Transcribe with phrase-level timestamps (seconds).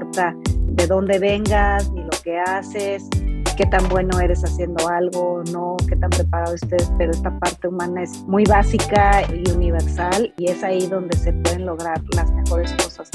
[0.00, 3.08] importa de dónde vengas ni lo que haces,
[3.56, 8.02] qué tan bueno eres haciendo algo, no, qué tan preparado estés, pero esta parte humana
[8.02, 13.10] es muy básica y universal y es ahí donde se pueden lograr las mejores cosas.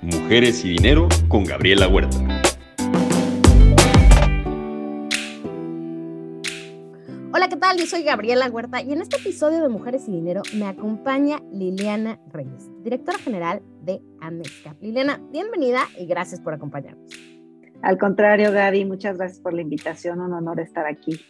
[0.00, 2.31] Mujeres y Dinero con Gabriela Huerta.
[7.72, 7.78] Tal?
[7.78, 12.20] Yo soy Gabriela Huerta y en este episodio de Mujeres y Dinero me acompaña Liliana
[12.30, 14.80] Reyes, directora general de Amexcap.
[14.82, 17.10] Liliana, bienvenida y gracias por acompañarnos.
[17.82, 20.20] Al contrario, Gaby, muchas gracias por la invitación.
[20.20, 21.20] Un honor estar aquí.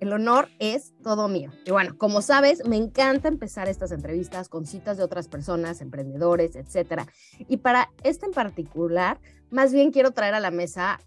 [0.00, 1.50] El honor es todo mío.
[1.66, 6.56] Y bueno, como sabes, me encanta empezar estas entrevistas con citas de otras personas, emprendedores,
[6.56, 7.06] etcétera.
[7.38, 9.20] Y para este en particular,
[9.50, 11.00] más bien quiero traer a la mesa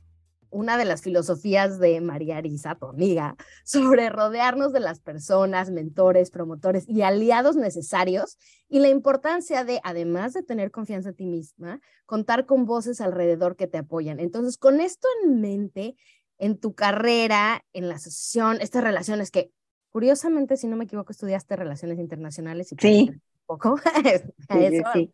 [0.53, 3.35] una de las filosofías de María Arisa, tu amiga,
[3.65, 8.37] sobre rodearnos de las personas, mentores, promotores y aliados necesarios
[8.69, 13.55] y la importancia de, además de tener confianza en ti misma, contar con voces alrededor
[13.55, 14.19] que te apoyan.
[14.19, 15.95] Entonces, con esto en mente,
[16.37, 19.51] en tu carrera, en la asociación, estas relaciones que,
[19.89, 23.11] curiosamente, si no me equivoco, estudiaste relaciones internacionales y sí.
[23.45, 23.77] poco.
[24.49, 25.11] sí, sí.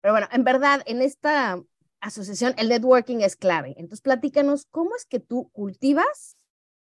[0.00, 1.62] Pero bueno, en verdad, en esta
[2.02, 3.70] asociación, el networking es clave.
[3.78, 6.36] Entonces, platícanos, ¿cómo es que tú cultivas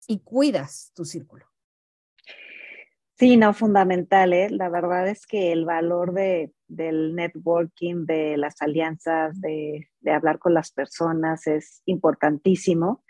[0.06, 1.47] y cuidas tu círculo?
[3.19, 4.34] Sí, no, fundamental.
[4.34, 4.50] ¿eh?
[4.50, 10.39] La verdad es que el valor de, del networking, de las alianzas, de, de hablar
[10.39, 13.03] con las personas es importantísimo.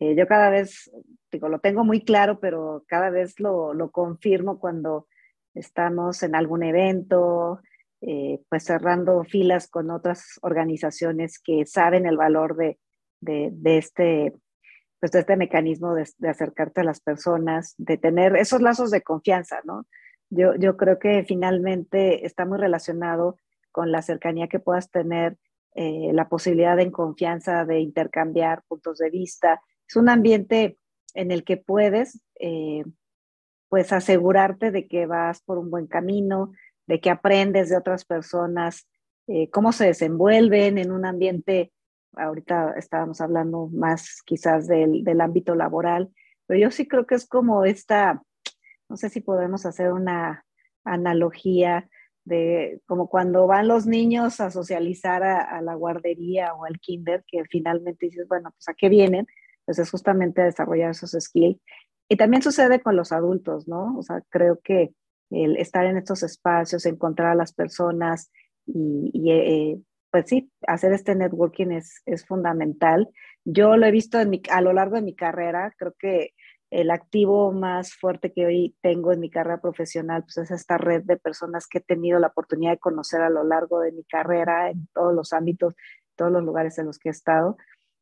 [0.00, 0.90] Eh, yo cada vez,
[1.30, 5.06] digo, lo tengo muy claro, pero cada vez lo, lo confirmo cuando
[5.54, 7.60] estamos en algún evento,
[8.04, 12.78] eh, pues cerrando filas con otras organizaciones que saben el valor de,
[13.20, 14.34] de, este,
[14.98, 19.60] pues de este mecanismo de, acercarte a las personas, de tener esos lazos de confianza,
[19.64, 19.86] ¿no?
[20.30, 23.36] Yo, yo creo que finalmente está muy relacionado
[23.70, 25.36] con la cercanía que puedas tener,
[25.74, 29.62] eh, la posibilidad en confianza de intercambiar puntos de vista.
[29.88, 30.76] Es un ambiente
[31.14, 32.84] en el que puedes, eh,
[33.68, 36.52] pues, asegurarte de que vas por un buen camino,
[36.92, 38.86] de que aprendes de otras personas,
[39.26, 41.72] eh, cómo se desenvuelven en un ambiente,
[42.14, 46.10] ahorita estábamos hablando más quizás del, del ámbito laboral,
[46.46, 48.22] pero yo sí creo que es como esta,
[48.90, 50.44] no sé si podemos hacer una
[50.84, 51.88] analogía
[52.26, 57.42] de como cuando van los niños a socializar a, la guardería o al kinder, que
[57.46, 59.26] finalmente dices, bueno, pues a qué vienen,
[59.64, 61.58] pues es justamente a desarrollar esos skills.
[62.10, 63.96] Y también sucede con los adultos, ¿no?
[63.96, 64.92] O sea, creo que
[65.32, 68.30] el estar en estos espacios, encontrar a las personas
[68.66, 73.08] y, y eh, pues sí, hacer este networking es, es fundamental.
[73.44, 76.34] Yo lo he visto en mi, a lo largo de mi carrera, creo que
[76.70, 81.02] el activo más fuerte que hoy tengo en mi carrera profesional pues es esta red
[81.04, 84.70] de personas que he tenido la oportunidad de conocer a lo largo de mi carrera
[84.70, 85.74] en todos los ámbitos,
[86.16, 87.56] todos los lugares en los que he estado.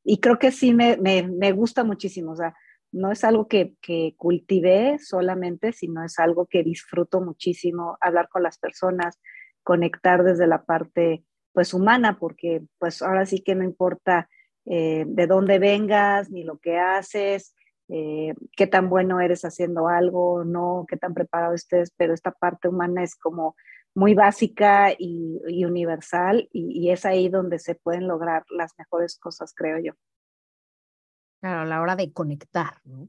[0.05, 2.55] Y creo que sí me, me, me gusta muchísimo, o sea,
[2.93, 8.43] no es algo que, que cultivé solamente, sino es algo que disfruto muchísimo, hablar con
[8.43, 9.21] las personas,
[9.63, 14.29] conectar desde la parte pues humana, porque pues ahora sí que no importa
[14.67, 17.55] eh, de dónde vengas, ni lo que haces,
[17.89, 22.69] eh, qué tan bueno eres haciendo algo, no, qué tan preparado estés, pero esta parte
[22.69, 23.57] humana es como
[23.95, 29.79] muy básica y, universal y es ahí donde se pueden lograr las mejores cosas, creo
[29.81, 29.93] yo.
[31.41, 33.09] Claro, a la hora de conectar, ¿no?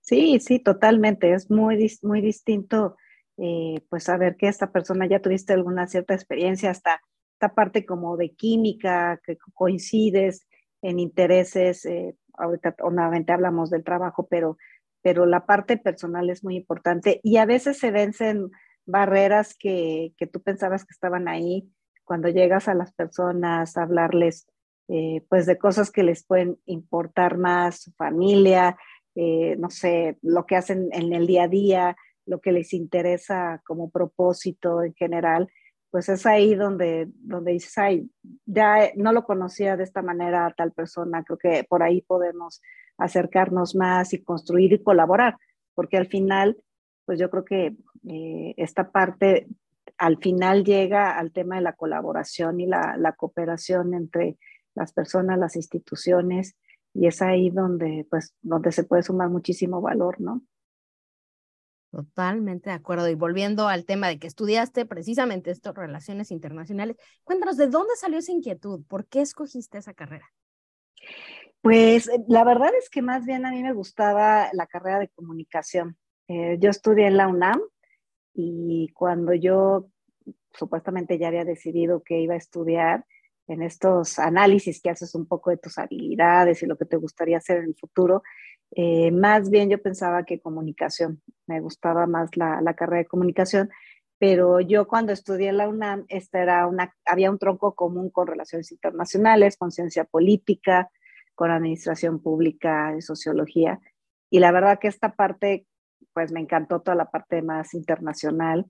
[0.00, 1.32] Sí, sí, totalmente.
[1.32, 2.96] Es muy, muy distinto,
[3.38, 7.00] eh, pues, saber que esta persona ya tuviste alguna cierta experiencia, hasta
[7.34, 10.46] esta parte como de química, que coincides
[10.82, 11.86] en intereses.
[11.86, 14.58] Eh, ahorita nuevamente hablamos del trabajo, pero,
[15.02, 18.50] pero la parte personal es muy importante y a veces se vencen
[18.86, 21.70] barreras que, que tú pensabas que estaban ahí
[22.04, 24.46] cuando llegas a las personas a hablarles
[24.88, 28.76] eh, pues de cosas que les pueden importar más, su familia,
[29.14, 31.96] eh, no sé, lo que hacen en el día a día,
[32.26, 35.48] lo que les interesa como propósito en general,
[35.90, 38.10] pues es ahí donde, donde dices, ay,
[38.46, 42.60] ya no lo conocía de esta manera a tal persona, creo que por ahí podemos
[42.98, 45.36] acercarnos más y construir y colaborar,
[45.74, 46.56] porque al final,
[47.04, 47.76] pues yo creo que
[48.08, 49.46] eh, esta parte
[49.96, 54.36] al final llega al tema de la colaboración y la, la cooperación entre
[54.74, 56.56] las personas, las instituciones,
[56.92, 60.42] y es ahí donde, pues, donde se puede sumar muchísimo valor, ¿no?
[61.90, 63.08] Totalmente de acuerdo.
[63.08, 68.18] Y volviendo al tema de que estudiaste precisamente esto, relaciones internacionales, cuéntanos, ¿de dónde salió
[68.18, 68.84] esa inquietud?
[68.88, 70.28] ¿Por qué escogiste esa carrera?
[71.60, 75.08] Pues eh, la verdad es que más bien a mí me gustaba la carrera de
[75.08, 75.96] comunicación.
[76.28, 77.60] Eh, yo estudié en la UNAM
[78.34, 79.88] y cuando yo
[80.52, 83.06] supuestamente ya había decidido que iba a estudiar,
[83.46, 87.38] en estos análisis que haces un poco de tus habilidades y lo que te gustaría
[87.38, 88.22] hacer en el futuro,
[88.72, 93.70] eh, más bien yo pensaba que comunicación, me gustaba más la, la, carrera de comunicación,
[94.18, 98.26] pero yo cuando estudié en la UNAM, esta era una, había un tronco común con
[98.26, 100.90] relaciones internacionales, con ciencia política,
[101.34, 103.80] con administración pública sociología,
[104.30, 105.66] y la verdad que esta parte,
[106.12, 108.66] pues me encantó toda la parte más internacional,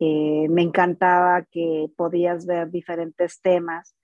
[0.00, 3.94] eh, me encantaba que podías ver diferentes temas,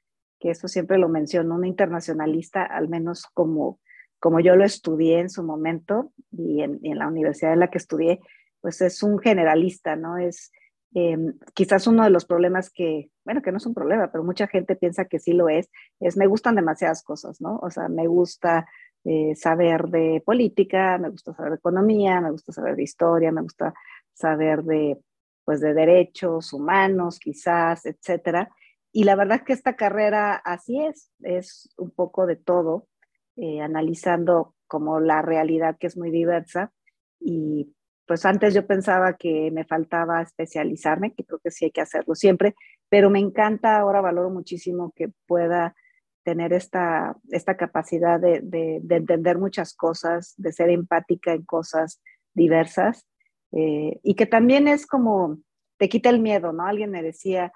[0.42, 3.78] que eso siempre lo menciono, un internacionalista, al menos como,
[4.18, 8.18] como yo lo estudié en su momento y en, la universidad en la que estudié,
[8.60, 10.18] pues es un generalista, ¿no?
[10.18, 10.50] Es
[10.94, 14.48] em, quizás uno de los problemas que, bueno, que no es un problema, pero mucha
[14.48, 17.60] gente piensa que sí lo es, es me gustan demasiadas cosas, ¿no?
[17.62, 18.66] O sea, me gusta
[19.04, 23.42] eh, saber de política, me gusta saber de economía, me gusta saber de historia, me
[23.42, 23.74] gusta
[24.12, 24.98] saber de,
[25.44, 28.50] pues, de derechos humanos, quizás, etcétera.
[28.92, 32.86] Y la verdad que esta carrera así es, es un poco de todo,
[33.36, 36.72] eh, analizando como la realidad que es muy diversa.
[37.18, 37.74] Y
[38.06, 42.14] pues antes yo pensaba que me faltaba especializarme, que creo que sí hay que hacerlo
[42.14, 42.54] siempre,
[42.90, 45.74] pero me encanta, ahora valoro muchísimo que pueda
[46.24, 52.00] tener esta, esta capacidad de, de, entender muchas cosas, de ser empática en cosas
[52.34, 53.06] diversas,
[53.52, 55.38] eh, y que también es como,
[55.78, 56.66] te quita el miedo, ¿no?
[56.66, 57.52] Alguien me decía,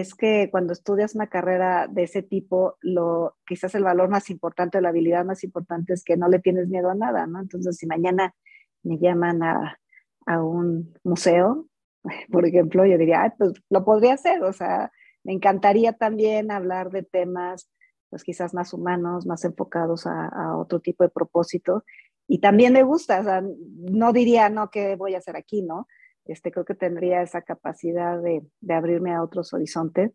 [0.00, 4.80] es que cuando estudias una carrera de ese tipo, lo, quizás el valor más importante,
[4.80, 7.40] la habilidad más importante es que no le tienes miedo a nada, ¿no?
[7.40, 8.34] Entonces, si mañana
[8.82, 9.78] me llaman a,
[10.24, 11.66] a un museo,
[12.32, 14.90] por ejemplo, yo diría, pues lo podría hacer, o sea,
[15.24, 17.70] me encantaría también hablar de temas,
[18.08, 21.84] pues quizás más humanos, más enfocados a, a otro tipo de propósito.
[22.26, 25.86] Y también me gusta, o sea, no diría, no, ¿qué voy a hacer aquí, no?
[26.24, 30.12] Este, creo que tendría esa capacidad de, de abrirme a otros horizontes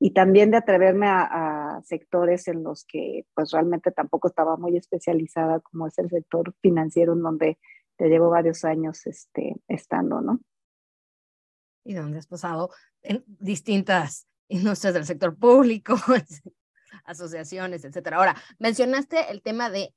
[0.00, 4.76] y también de atreverme a, a, sectores en los que pues realmente tampoco estaba muy
[4.76, 7.58] especializada, como es el sector financiero, en donde
[7.96, 10.40] te llevo varios años este, estando, ¿no?
[11.84, 12.70] Y donde has pasado
[13.02, 15.96] en distintas industrias del sector público,
[17.04, 18.18] asociaciones, etcétera.
[18.18, 19.94] Ahora, mencionaste el tema de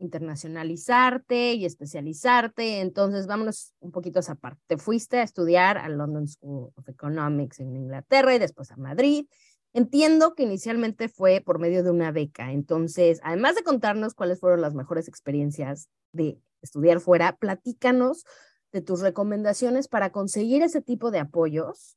[0.00, 2.80] internacionalizarte y especializarte.
[2.80, 4.60] Entonces, vámonos un poquito a esa parte.
[4.66, 9.26] Te fuiste a estudiar al London School of Economics en Inglaterra y después a Madrid.
[9.72, 12.50] Entiendo que inicialmente fue por medio de una beca.
[12.50, 18.24] Entonces, además de contarnos cuáles fueron las mejores experiencias de estudiar fuera, platícanos
[18.72, 21.96] de tus recomendaciones para conseguir ese tipo de apoyos.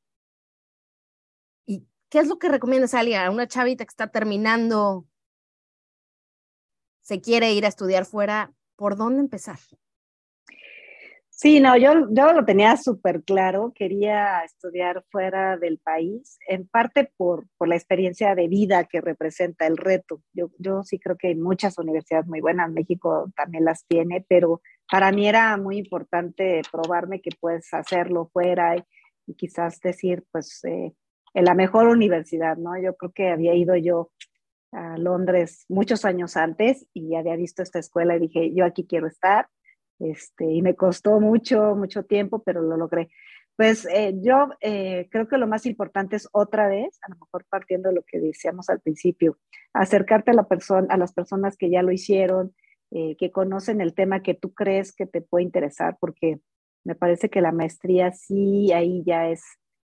[1.65, 5.07] ¿Y qué es lo que recomiendas, a una chavita que está terminando
[7.03, 9.59] se quiere ir a estudiar fuera, ¿por dónde empezar?
[11.29, 17.11] Sí, no, yo, yo lo tenía súper claro, quería estudiar fuera del país, en parte
[17.17, 20.21] por, por la experiencia de vida que representa el reto.
[20.31, 24.61] Yo, yo sí creo que hay muchas universidades muy buenas, México también las tiene, pero
[24.89, 30.93] para mí era muy importante probarme que puedes hacerlo fuera y, quizás decir, pues, eh,
[31.33, 32.79] en la mejor universidad, ¿no?
[32.79, 34.11] Yo creo que había ido yo
[34.73, 39.07] a Londres muchos años antes y había visto esta escuela y dije, yo aquí quiero
[39.07, 39.47] estar.
[39.99, 43.09] Este, y me costó mucho, mucho tiempo, pero lo logré.
[43.55, 47.45] Pues eh, yo eh, creo que lo más importante es otra vez, a lo mejor
[47.47, 49.37] partiendo de lo que decíamos al principio,
[49.73, 52.55] acercarte a, la persona, a las personas que ya lo hicieron,
[52.91, 56.39] eh, que conocen el tema que tú crees que te puede interesar, porque
[56.83, 59.43] me parece que la maestría sí, ahí ya es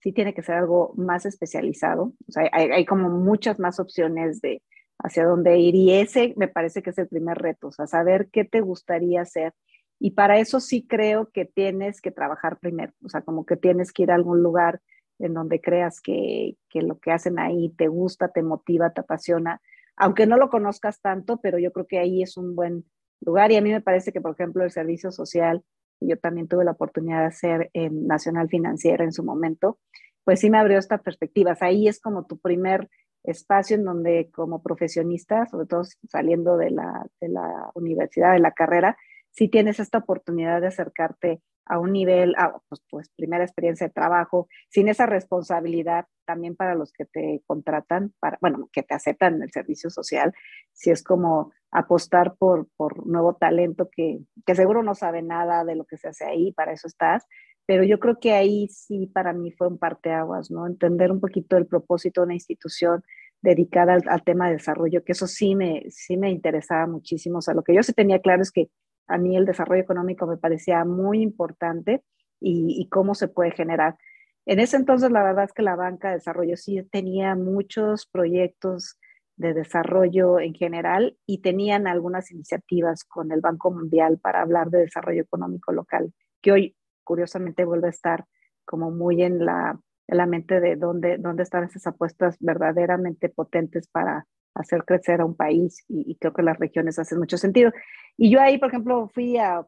[0.01, 2.13] sí tiene que ser algo más especializado.
[2.27, 4.61] O sea, hay, hay, como muchas más opciones de
[4.99, 8.29] hacia dónde ir y ese me parece que es el primer reto, o sea, saber
[8.31, 9.53] qué te gustaría hacer.
[9.99, 13.91] Y para eso sí creo que tienes que trabajar primero, o sea, como que tienes
[13.91, 14.81] que ir a algún lugar
[15.19, 19.61] en donde creas que, que lo que hacen ahí te gusta, te motiva, te apasiona,
[19.97, 22.85] aunque no lo conozcas tanto, pero yo creo que ahí es un buen
[23.19, 25.63] lugar y a mí me parece que, por ejemplo, el servicio social
[26.01, 29.79] yo también tuve la oportunidad de hacer en Nacional Financiera en su momento,
[30.23, 31.61] pues sí me abrió estas perspectivas.
[31.61, 32.89] Ahí es como tu primer
[33.23, 38.51] espacio en donde como profesionista, sobre todo saliendo de la, de la universidad, de la
[38.51, 38.97] carrera,
[39.31, 43.93] sí tienes esta oportunidad de acercarte a un nivel, a, pues, pues, primera experiencia de
[43.93, 49.35] trabajo, sin esa responsabilidad también para los que te contratan, para, bueno, que te aceptan
[49.35, 50.33] en el servicio social,
[50.73, 55.75] si es como apostar por, por nuevo talento que, que seguro no sabe nada de
[55.75, 57.27] lo que se hace ahí, para eso estás,
[57.69, 60.65] pero yo creo que ahí sí para mí fue un parteaguas, ¿no?
[60.65, 63.03] Entender un poquito el propósito de una institución
[63.43, 67.53] dedicada al, tema de desarrollo, que eso sí me, sí me interesaba muchísimo, o sea,
[67.53, 68.71] lo que yo sí tenía claro es que
[69.07, 72.01] a mí el desarrollo económico me parecía muy importante
[72.39, 73.99] y, y cómo se puede generar.
[74.47, 78.97] En ese entonces, la verdad es que la banca de desarrollo sí tenía muchos proyectos
[79.35, 84.79] de desarrollo en general y tenían algunas iniciativas con el Banco Mundial para hablar de
[84.79, 86.11] desarrollo económico local,
[86.41, 86.75] que hoy
[87.09, 88.25] curiosamente vuelve a estar
[88.65, 93.87] como muy en la, en la mente de dónde, dónde están esas apuestas verdaderamente potentes
[93.87, 97.71] para hacer crecer a un país y, creo que las regiones hacen mucho sentido.
[98.15, 99.65] Y yo ahí, por ejemplo, fui a,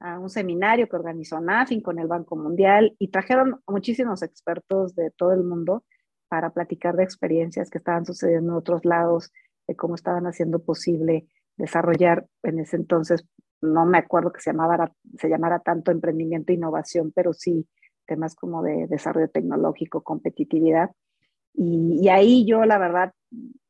[0.00, 5.12] a un seminario que organizó NAFIN con el Banco Mundial y trajeron muchísimos expertos de
[5.12, 5.84] todo el mundo
[6.28, 9.30] para platicar de experiencias que estaban sucediendo en otros lados,
[9.68, 13.24] de cómo estaban haciendo posible desarrollar en ese entonces,
[13.62, 17.66] no me acuerdo que se llamara, se llamara tanto emprendimiento e innovación, pero sí
[18.06, 20.90] temas como de desarrollo tecnológico, competitividad.
[21.54, 23.12] Y, ahí yo, la verdad,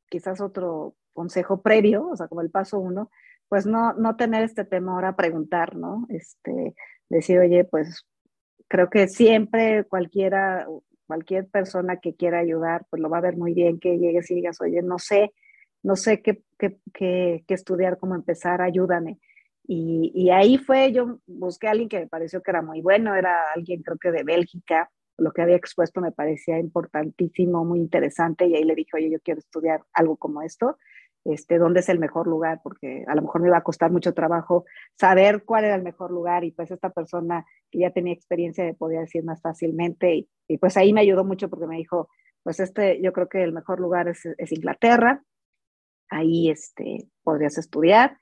[0.09, 3.11] quizás otro consejo previo, o sea, como el paso uno,
[3.49, 6.07] pues no, no tener este temor a preguntar, ¿no?
[6.09, 6.75] Este,
[7.09, 8.07] decir, oye, pues
[8.69, 10.67] creo que siempre cualquiera,
[11.07, 14.37] cualquier persona que quiera ayudar, pues lo va a ver muy bien que llegues y
[14.37, 15.35] digas, oye, no sé,
[15.83, 19.19] no sé qué, qué, qué, qué estudiar, cómo empezar, ayúdame.
[19.73, 23.39] Y, ahí fue, yo busqué a alguien que me pareció que era muy bueno, era
[23.55, 28.57] alguien creo que de Bélgica, lo que había expuesto me parecía importantísimo, muy interesante, y
[28.57, 30.77] ahí le dije, oye, yo quiero estudiar algo como esto,
[31.25, 34.13] este, dónde es el mejor lugar, porque a lo mejor me iba a costar mucho
[34.13, 34.65] trabajo
[34.99, 38.75] saber cuál era el mejor lugar, y pues esta persona que ya tenía experiencia me
[38.75, 42.09] podía decir más fácilmente, y, y pues ahí me ayudó mucho porque me dijo,
[42.43, 45.23] pues este, yo creo que el mejor lugar es, es Inglaterra,
[46.09, 48.19] ahí este, podrías estudiar,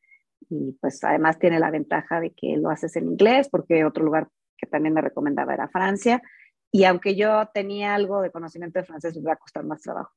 [0.51, 4.29] y pues además tiene la ventaja de que lo haces en inglés, porque otro lugar
[4.57, 6.23] que también me recomendaba era Francia,
[6.71, 10.13] y aunque yo tenía algo de conocimiento de francés, me iba a costar más trabajo.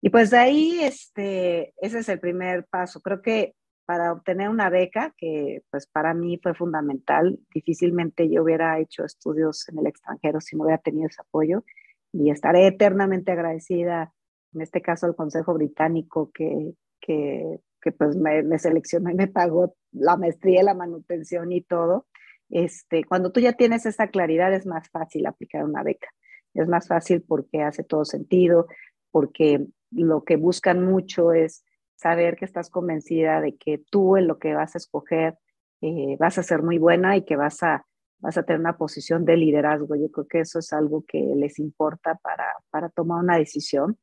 [0.00, 3.00] Y pues de ahí, este, ese es el primer paso.
[3.00, 8.78] Creo que para obtener una beca, que pues para mí fue fundamental, difícilmente yo hubiera
[8.78, 11.64] hecho estudios en el extranjero si no hubiera tenido ese apoyo
[12.12, 14.12] y estaré eternamente agradecida,
[14.52, 19.28] en este caso al Consejo Británico que, que, que pues me, me seleccionó y me
[19.28, 22.06] pagó la maestría, la manutención y todo
[22.50, 26.08] este, cuando tú ya tienes esa claridad es más fácil aplicar una beca.
[26.54, 28.66] Es más fácil porque hace todo sentido,
[29.10, 34.38] porque lo que buscan mucho es saber que estás convencida de que tú en lo
[34.38, 35.38] que vas a escoger
[35.80, 37.86] eh, vas a ser muy buena y que vas a,
[38.18, 39.94] vas a tener una posición de liderazgo.
[39.94, 43.98] Yo creo que eso es algo que les importa para, para tomar una decisión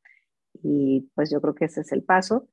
[0.62, 2.48] y pues yo creo que ese es el paso.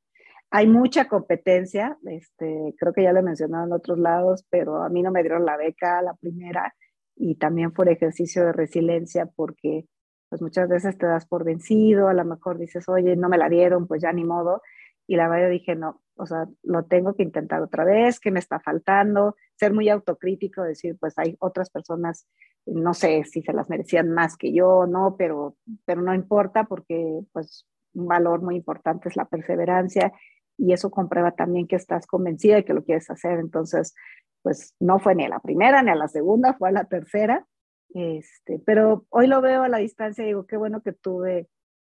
[0.55, 4.89] Hay mucha competencia, este, creo que ya lo he mencionado en otros lados, pero a
[4.89, 6.75] mí no me dieron la beca la primera
[7.15, 9.87] y también fue ejercicio de resiliencia porque
[10.29, 13.49] pues muchas veces te das por vencido, a lo mejor dices, oye, no me la
[13.49, 14.61] dieron, pues ya ni modo.
[15.07, 18.29] Y la verdad yo dije, no, o sea, lo tengo que intentar otra vez, ¿qué
[18.29, 19.35] me está faltando?
[19.55, 22.27] Ser muy autocrítico, decir, pues hay otras personas,
[22.67, 27.21] no sé si se las merecían más que yo, no, pero, pero no importa porque
[27.31, 30.13] pues un valor muy importante es la perseverancia
[30.57, 33.39] y eso comprueba también que estás convencida de que lo quieres hacer.
[33.39, 33.93] Entonces,
[34.41, 37.45] pues no fue ni a la primera ni a la segunda, fue a la tercera.
[37.93, 41.47] Este, pero hoy lo veo a la distancia y digo, qué bueno que tuve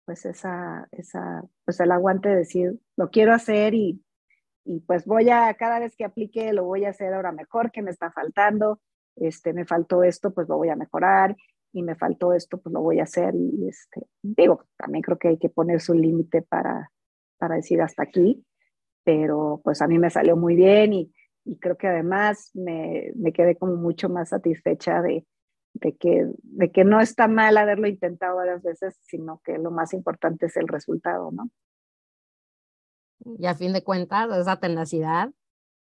[0.05, 4.03] pues esa, esa, pues el aguante de decir, lo quiero hacer y,
[4.65, 7.83] y pues voy a, cada vez que aplique, lo voy a hacer ahora mejor, que
[7.83, 8.81] me está faltando,
[9.17, 11.37] este, me faltó esto, pues lo voy a mejorar,
[11.73, 15.29] y me faltó esto, pues lo voy a hacer, y este, digo, también creo que
[15.29, 16.93] hay que poner su límite para,
[17.38, 18.45] para decir hasta aquí,
[19.05, 21.12] pero pues a mí me salió muy bien y,
[21.45, 25.26] y creo que además me, me, quedé como mucho más satisfecha de,
[25.75, 29.93] de, que, de que no está mal haberlo intentado varias veces, sino que lo más
[29.93, 31.50] importante es el resultado, ¿no?
[33.38, 35.31] Y a fin de cuentas, esa tenacidad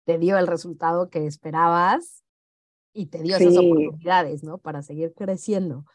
[0.05, 2.23] te dio el resultado que esperabas
[2.93, 4.57] y te dio esas oportunidades, ¿no?
[4.57, 5.85] Para seguir creciendo.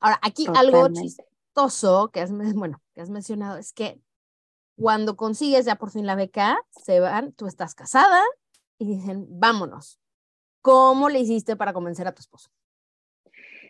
[0.00, 4.00] Ahora, aquí algo chistoso que has, bueno, que has mencionado es que
[4.76, 8.22] cuando consigues ya por fin la beca, se van, tú estás casada
[8.78, 10.00] y dicen, vámonos.
[10.60, 12.50] ¿Cómo le hiciste para convencer a tu esposo?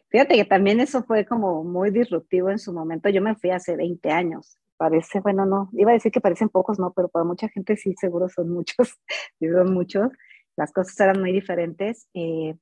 [0.09, 3.09] Fíjate que también eso fue como muy disruptivo en su momento.
[3.09, 4.59] Yo me fui hace 20 años.
[4.77, 7.95] Parece, bueno, no, iba a decir que parecen pocos, no, pero para mucha gente sí,
[7.99, 8.99] seguro son muchos,
[9.41, 10.11] son muchos.
[10.57, 12.09] Las cosas eran muy diferentes.
[12.15, 12.57] Eh,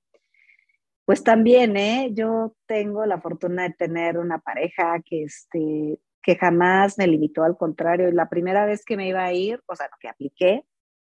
[1.05, 2.11] pues también, ¿eh?
[2.13, 7.57] Yo tengo la fortuna de tener una pareja que, este, que jamás me limitó, al
[7.57, 8.11] contrario.
[8.11, 10.65] La primera vez que me iba a ir, o sea, que apliqué,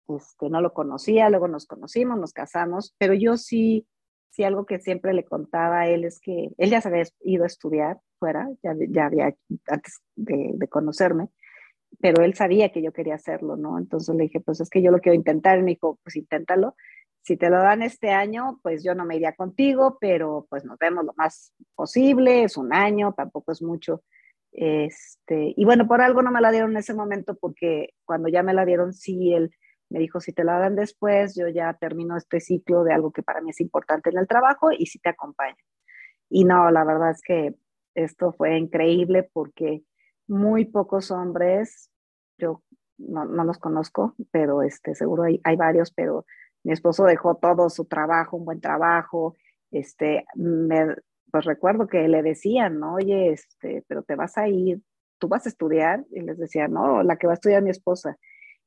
[0.08, 3.86] este, no lo conocía, luego nos conocimos, nos casamos, pero yo sí,
[4.30, 7.44] sí algo que siempre le contaba a él es que él ya se había ido
[7.44, 9.34] a estudiar fuera, ya, ya había
[9.68, 11.28] antes de, de conocerme,
[12.00, 13.78] pero él sabía que yo quería hacerlo, ¿no?
[13.78, 16.74] Entonces le dije, pues es que yo lo quiero intentar, y me dijo, pues inténtalo.
[17.22, 20.78] si te lo dan este año, pues yo no me iría contigo, pero pues nos
[20.78, 24.02] vemos lo más posible, es un año, tampoco es mucho.
[24.58, 28.42] Este, y bueno, por algo no me la dieron en ese momento porque cuando ya
[28.42, 29.50] me la dieron, sí, él
[29.90, 33.22] me dijo, si te la dan después, yo ya termino este ciclo de algo que
[33.22, 35.56] para mí es importante en el trabajo y si te acompaño.
[36.30, 37.54] Y no, la verdad es que
[37.94, 39.82] esto fue increíble porque
[40.26, 41.90] muy pocos hombres,
[42.38, 42.62] yo
[42.96, 46.24] no, no los conozco, pero este, seguro hay, hay, varios, pero
[46.64, 49.36] mi esposo dejó todo su trabajo, un buen trabajo,
[49.70, 50.96] este, me,
[51.30, 52.94] pues recuerdo que le decían, ¿no?
[52.94, 54.80] Oye, este, pero te vas a ir,
[55.18, 58.16] tú vas a estudiar, y les decía, no, la que va a estudiar mi esposa.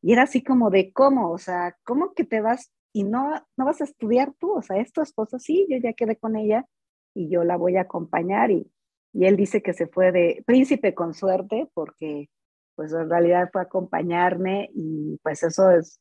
[0.01, 3.65] Y era así como de cómo, o sea, ¿cómo que te vas y no, no
[3.65, 4.53] vas a estudiar tú?
[4.53, 6.65] O sea, es tu esposa, sí, yo ya quedé con ella
[7.13, 8.71] y yo la voy a acompañar y,
[9.13, 12.29] y él dice que se fue de príncipe con suerte porque
[12.75, 15.99] pues en realidad fue acompañarme y pues eso es,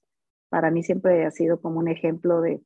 [0.49, 2.61] para mí siempre ha sido como un ejemplo de,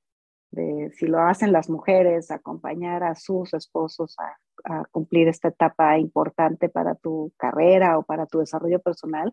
[0.53, 5.99] de si lo hacen las mujeres, acompañar a sus esposos a, a, cumplir esta etapa
[5.99, 9.33] importante para tu carrera o para tu desarrollo personal,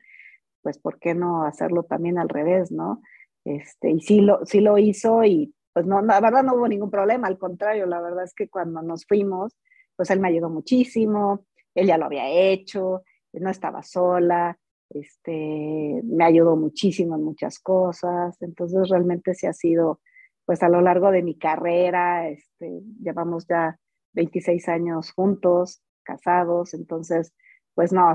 [0.62, 3.02] pues ¿por qué no hacerlo también al revés, no?
[3.46, 6.90] Este, y sí lo, sí lo hizo y pues no, la verdad no hubo ningún
[6.90, 9.56] problema, al contrario, la verdad es que cuando nos fuimos,
[9.96, 11.46] pues él me ayudó muchísimo,
[11.76, 14.58] él ya lo había hecho, no estaba sola,
[14.90, 20.02] este, me ayudó muchísimo en muchas cosas, entonces realmente sí ha sido,
[20.50, 23.78] pues a lo largo de mi carrera, este, llevamos ya
[24.14, 27.36] 26 años juntos, casados, entonces
[27.76, 28.12] pues no,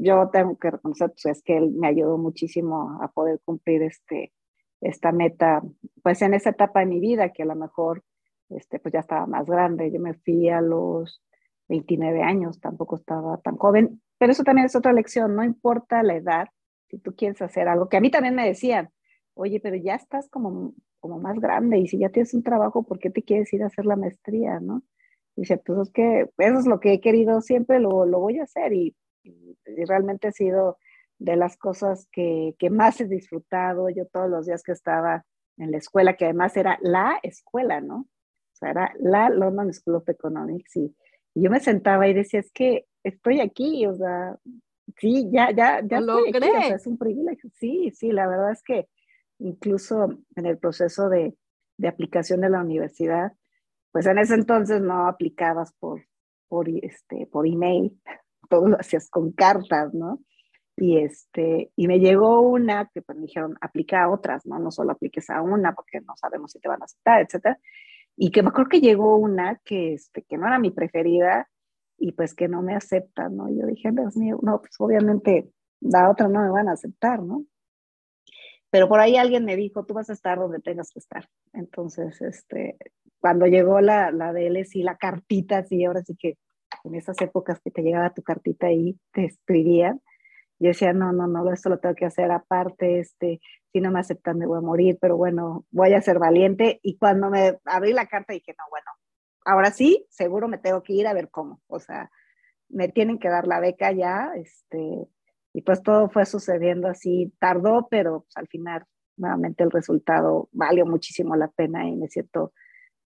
[0.00, 4.32] yo tengo que reconocer pues, es que él me ayudó muchísimo a poder cumplir este,
[4.80, 5.62] esta meta,
[6.02, 8.02] pues en esa etapa de mi vida que a lo mejor
[8.48, 9.92] este, pues ya estaba más grande.
[9.92, 11.22] Yo me fui a los
[11.68, 16.16] 29 años, tampoco estaba tan joven, pero eso también es otra lección, no importa la
[16.16, 16.48] edad,
[16.88, 18.90] si tú quieres hacer algo, que a mí también me decían,
[19.34, 20.74] oye, pero ya estás como,
[21.06, 23.66] como más grande y si ya tienes un trabajo, ¿por qué te quieres ir a
[23.66, 24.82] hacer la maestría, no?
[25.36, 28.44] dice, pues es que eso es lo que he querido siempre, lo, lo voy a
[28.44, 30.78] hacer y, y, realmente ha sido
[31.18, 33.90] de las cosas que, que, más he disfrutado.
[33.90, 35.24] Yo todos los días que estaba
[35.58, 37.98] en la escuela, que además era la escuela, ¿no?
[37.98, 40.96] O sea, era la London School of Economics y,
[41.34, 44.38] y yo me sentaba y decía, es que estoy aquí, o sea,
[44.96, 47.50] sí, ya, ya, ya lo estoy aquí, o sea, es un privilegio.
[47.54, 48.88] Sí, sí, la verdad es que
[49.38, 51.36] incluso en el proceso de,
[51.78, 53.32] de aplicación de la universidad,
[53.92, 56.02] pues en ese entonces no aplicabas por,
[56.48, 58.00] por, este, por email,
[58.48, 60.20] todo lo hacías con cartas, ¿no?
[60.76, 64.58] Y, este, y me llegó una que pues, me dijeron, aplica a otras, ¿no?
[64.58, 67.58] No solo apliques a una porque no sabemos si te van a aceptar, etcétera.
[68.14, 71.48] Y que me acuerdo que llegó una que, este, que no era mi preferida
[71.96, 73.48] y pues que no me aceptan, ¿no?
[73.48, 77.46] Y yo dije, Dios no, pues obviamente la otra no me van a aceptar, ¿no?
[78.76, 81.30] Pero por ahí alguien me dijo, tú vas a estar donde tengas que estar.
[81.54, 82.76] Entonces, este,
[83.18, 86.36] cuando llegó la, la de él, sí, la cartita, sí, ahora sí que
[86.84, 90.02] en esas épocas que te llegaba tu cartita ahí, te escribían.
[90.58, 93.40] Yo decía, no, no, no, esto lo tengo que hacer aparte, este,
[93.72, 96.78] si no me aceptan me voy a morir, pero bueno, voy a ser valiente.
[96.82, 98.90] Y cuando me abrí la carta dije, no, bueno,
[99.46, 101.62] ahora sí, seguro me tengo que ir a ver cómo.
[101.66, 102.10] O sea,
[102.68, 105.08] me tienen que dar la beca ya, este,
[105.56, 108.84] y pues todo fue sucediendo así, tardó, pero pues, al final
[109.16, 112.52] nuevamente el resultado valió muchísimo la pena y me siento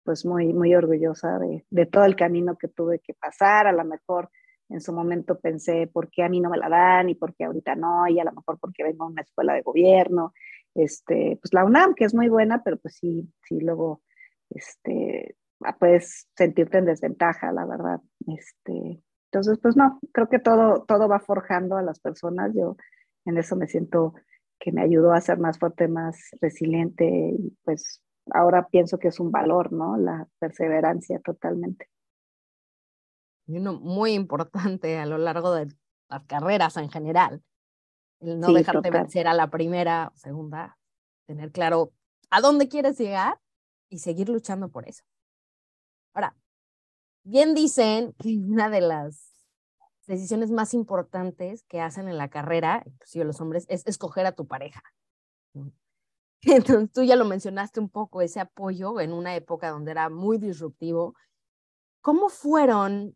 [0.02, 3.68] pues muy, muy orgullosa de, todo el camino que tuve que pasar.
[3.68, 4.30] A lo mejor
[4.68, 7.08] en su momento pensé, ¿por qué a mí no me la dan?
[7.08, 9.62] Y por qué ahorita no, y a lo mejor porque vengo a una escuela de
[9.62, 10.32] gobierno.
[10.74, 14.02] Este, pues la UNAM, que es muy buena, pero pues sí, sí, luego
[14.48, 15.36] este,
[15.78, 18.00] puedes sentirte en desventaja, la verdad.
[18.26, 19.00] Este,
[19.32, 22.50] entonces, pues no, creo que todo, todo va forjando a las personas.
[22.52, 22.76] Yo
[23.24, 24.14] en eso me siento
[24.58, 29.20] que me ayudó a ser más fuerte, más resiliente y pues ahora pienso que es
[29.20, 29.96] un valor, ¿no?
[29.96, 31.88] La perseverancia totalmente.
[33.46, 35.68] Y uno muy importante a lo largo de
[36.08, 37.40] las carreras en general,
[38.18, 39.02] el no sí, dejarte total.
[39.02, 40.76] vencer a la primera o segunda,
[41.26, 41.92] tener claro
[42.30, 43.38] a dónde quieres llegar
[43.88, 45.04] y seguir luchando por eso.
[46.14, 46.34] Ahora,
[47.30, 49.30] bien dicen que una de las
[50.06, 54.46] decisiones más importantes que hacen en la carrera, inclusive los hombres, es escoger a tu
[54.46, 54.82] pareja.
[56.42, 60.38] Entonces, tú ya lo mencionaste un poco, ese apoyo en una época donde era muy
[60.38, 61.14] disruptivo.
[62.00, 63.14] ¿Cómo fueron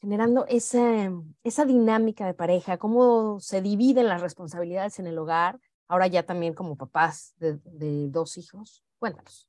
[0.00, 1.10] generando ese,
[1.44, 2.78] esa dinámica de pareja?
[2.78, 5.60] ¿Cómo se dividen las responsabilidades en el hogar?
[5.86, 8.84] Ahora ya también como papás de, de dos hijos.
[8.98, 9.48] Cuéntanos.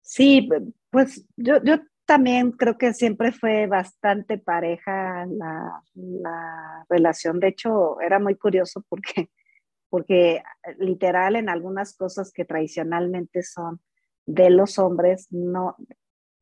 [0.00, 0.48] Sí,
[0.90, 1.76] pues yo, yo
[2.12, 7.40] también creo que siempre fue bastante pareja la, la relación.
[7.40, 9.30] De hecho, era muy curioso porque
[9.88, 10.42] porque
[10.78, 13.80] literal en algunas cosas que tradicionalmente son
[14.26, 15.74] de los hombres, no,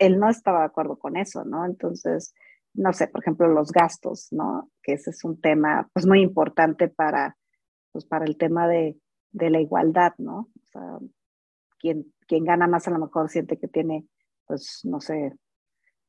[0.01, 1.65] él no estaba de acuerdo con eso, ¿no?
[1.65, 2.35] Entonces,
[2.75, 4.73] no sé, por ejemplo, los gastos, ¿no?
[4.83, 7.37] Que ese es un tema pues muy importante para,
[7.93, 8.97] pues, para el tema de,
[9.31, 10.49] de la igualdad, ¿no?
[10.63, 10.99] O sea,
[11.79, 14.09] quien, quien gana más a lo mejor siente que tiene,
[14.47, 15.33] pues, no sé,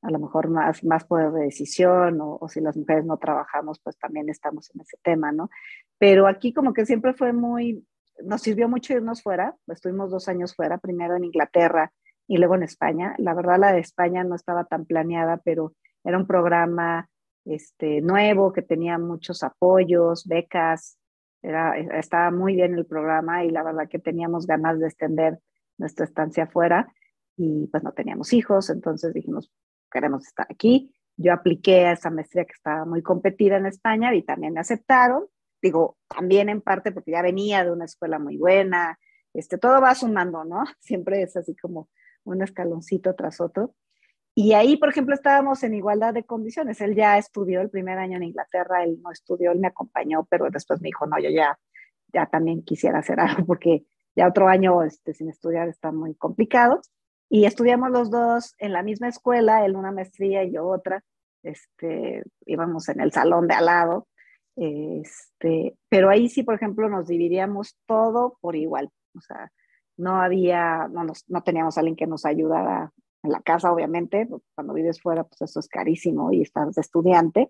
[0.02, 3.80] a lo mejor más, más poder de decisión o, o, si las mujeres no trabajamos,
[3.84, 5.50] pues también estamos en ese tema, ¿no?
[5.98, 7.86] Pero aquí como que siempre fue muy,
[8.24, 11.92] nos sirvió mucho irnos fuera, estuvimos dos años fuera, primero en Inglaterra
[12.28, 13.16] y luego en España.
[13.18, 17.10] La verdad la de España no estaba tan planeada, pero era un programa
[17.46, 20.98] este, nuevo que tenía muchos apoyos, becas,
[21.42, 25.40] era, estaba muy bien el programa y la verdad que teníamos ganas de extender
[25.78, 26.94] nuestra estancia afuera
[27.36, 29.52] y pues no teníamos hijos, entonces dijimos,
[29.92, 30.94] queremos estar aquí.
[31.18, 35.26] Yo apliqué a esa maestría que estaba muy competida en España y también me aceptaron.
[35.62, 38.98] Digo, también en parte porque ya venía de una escuela muy buena,
[39.34, 40.64] este, todo va sumando, ¿no?
[40.80, 41.90] Siempre es así como
[42.24, 43.76] un escaloncito tras otro.
[44.34, 46.80] Y ahí, por ejemplo, estábamos en igualdad de condiciones.
[46.80, 50.50] Él ya estudió el primer año en Inglaterra, él no estudió, él me acompañó, pero
[50.50, 51.60] después me dijo, no, yo ya,
[52.14, 56.82] ya también quisiera hacer algo porque ya otro año este, sin estudiar está muy complicado.
[57.34, 61.02] Y estudiamos los dos en la misma escuela, él una maestría y yo otra.
[61.44, 64.10] Este, íbamos en el salón de al lado.
[64.58, 68.89] Este, pero ahí sí, por ejemplo, nos dividíamos todo por igual.
[69.15, 69.50] O sea,
[69.96, 72.91] no había, no, nos, no teníamos alguien que nos ayudara
[73.24, 77.50] en la casa, obviamente, cuando vives fuera, pues eso es carísimo y estás de estudiante.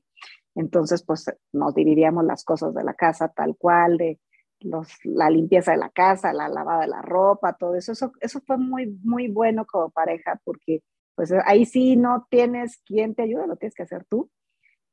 [0.54, 4.20] Entonces, pues nos dividíamos las cosas de la casa tal cual, de
[4.62, 7.92] los, la limpieza de la casa, la lavada de la ropa, todo eso.
[7.92, 10.84] Eso, eso fue muy, muy bueno como pareja porque
[11.16, 14.30] pues ahí sí no tienes quien te ayude, lo tienes que hacer tú.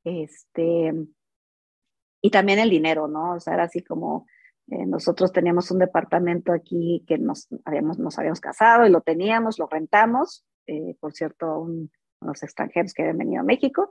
[0.04, 0.92] Este,
[2.20, 3.35] y también el dinero, ¿no?
[3.35, 4.26] O sea, era así como
[4.68, 9.59] eh, nosotros teníamos un departamento aquí que nos habíamos, nos habíamos casado y lo teníamos,
[9.59, 11.66] lo rentamos eh, por cierto,
[12.20, 13.90] unos extranjeros que habían venido a México,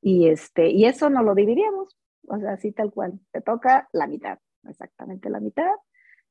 [0.00, 4.06] y, este, y eso no lo dividíamos, o sea, así tal cual, te toca la
[4.06, 5.70] mitad, exactamente la mitad.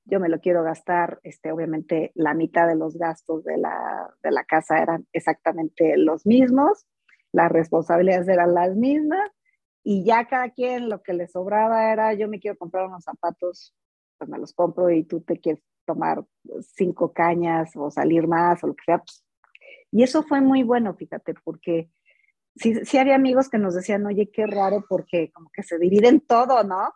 [0.05, 4.31] Yo me lo quiero gastar, este, obviamente la mitad de los gastos de la, de
[4.31, 6.87] la casa eran exactamente los mismos,
[7.31, 9.29] las responsabilidades eran las mismas,
[9.83, 13.75] y ya cada quien lo que le sobraba era, yo me quiero comprar unos zapatos,
[14.17, 16.23] pues me los compro y tú te quieres tomar
[16.75, 19.23] cinco cañas o salir más o lo que sea, pues
[19.91, 21.91] y eso fue muy bueno, fíjate, porque
[22.55, 26.21] sí, sí había amigos que nos decían, oye, qué raro, porque como que se dividen
[26.21, 26.93] todo, ¿no?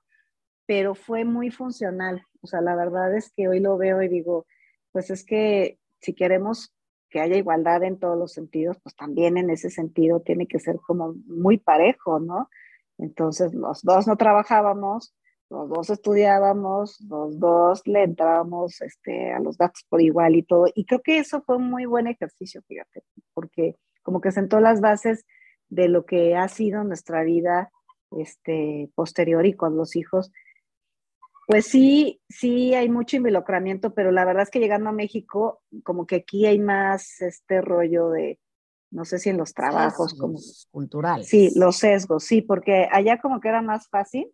[0.66, 2.26] Pero fue muy funcional.
[2.42, 4.46] O sea, la verdad es que hoy lo veo y digo,
[4.92, 6.74] pues es que si queremos
[7.10, 10.78] que haya igualdad en todos los sentidos, pues también en ese sentido tiene que ser
[10.78, 12.50] como muy parejo, ¿no?
[12.98, 15.16] Entonces, los dos no trabajábamos,
[15.50, 20.66] los dos estudiábamos, los dos le entrábamos este, a los datos por igual y todo.
[20.74, 24.82] Y creo que eso fue un muy buen ejercicio, fíjate, porque como que sentó las
[24.82, 25.26] bases
[25.70, 27.72] de lo que ha sido nuestra vida
[28.12, 30.32] este, posterior y con los hijos.
[31.48, 36.08] Pues sí, sí hay mucho involucramiento, pero la verdad es que llegando a México, como
[36.08, 38.40] que aquí hay más este rollo de,
[38.92, 40.40] no sé si en los trabajos, como
[40.72, 41.28] culturales.
[41.28, 44.32] Sí, los sesgos, sí, porque allá como que era más fácil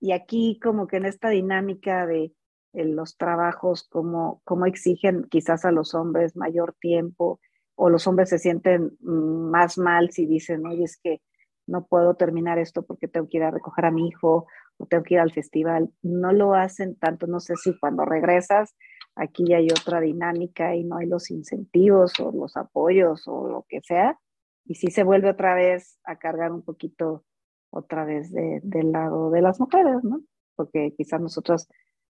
[0.00, 2.34] y aquí como que en esta dinámica de,
[2.74, 7.38] los trabajos, como, como exigen quizás a los hombres mayor tiempo,
[7.74, 11.20] o los hombres se sienten mm, más mal si dicen, oye, es que
[11.66, 14.46] no puedo terminar esto porque tengo que ir a recoger a mi hijo
[14.82, 15.90] o tengo que ir al festival.
[16.02, 18.74] No lo hacen tanto, no sé si cuando regresas
[19.14, 23.80] aquí hay otra dinámica y no hay los incentivos o los apoyos o lo que
[23.82, 24.18] sea,
[24.64, 27.24] y si se vuelve otra vez a cargar un poquito
[27.70, 30.22] otra vez del lado de las mujeres, ¿no?
[30.56, 31.68] Porque quizás nosotros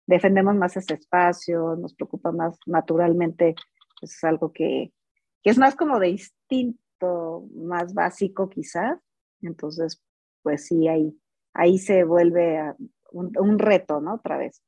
[0.05, 3.55] defendemos más ese espacio, nos preocupa más naturalmente,
[3.99, 4.93] pues es algo que,
[5.43, 8.99] que es más como de instinto, más básico quizás.
[9.41, 10.01] Entonces,
[10.43, 11.19] pues sí, ahí,
[11.57, 12.73] ahí se vuelve
[13.11, 14.15] un, un reto, ¿no?
[14.15, 14.61] Otra vez.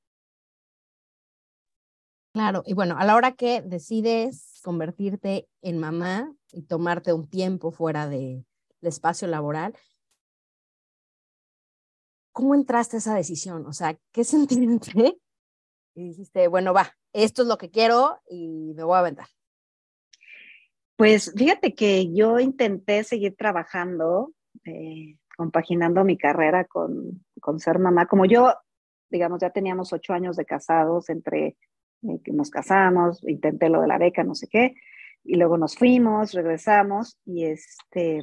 [2.33, 7.71] Claro, y bueno, a la hora que decides convertirte en mamá y tomarte un tiempo
[7.71, 8.45] fuera de,
[8.81, 9.75] del espacio laboral,
[12.31, 13.65] ¿cómo entraste a esa decisión?
[13.65, 15.17] O sea, ¿qué sentiste?
[15.95, 19.27] Y dijiste, bueno, va, esto es lo que quiero y me voy a aventar.
[20.95, 24.33] Pues fíjate que yo intenté seguir trabajando,
[24.65, 28.07] eh, compaginando mi carrera con, con, ser mamá.
[28.07, 28.53] Como yo,
[29.09, 31.55] digamos, ya teníamos ocho años de casados, entre
[32.01, 34.75] eh, que nos casamos, intenté lo de la beca, no sé qué,
[35.23, 38.19] y luego nos fuimos, regresamos y este,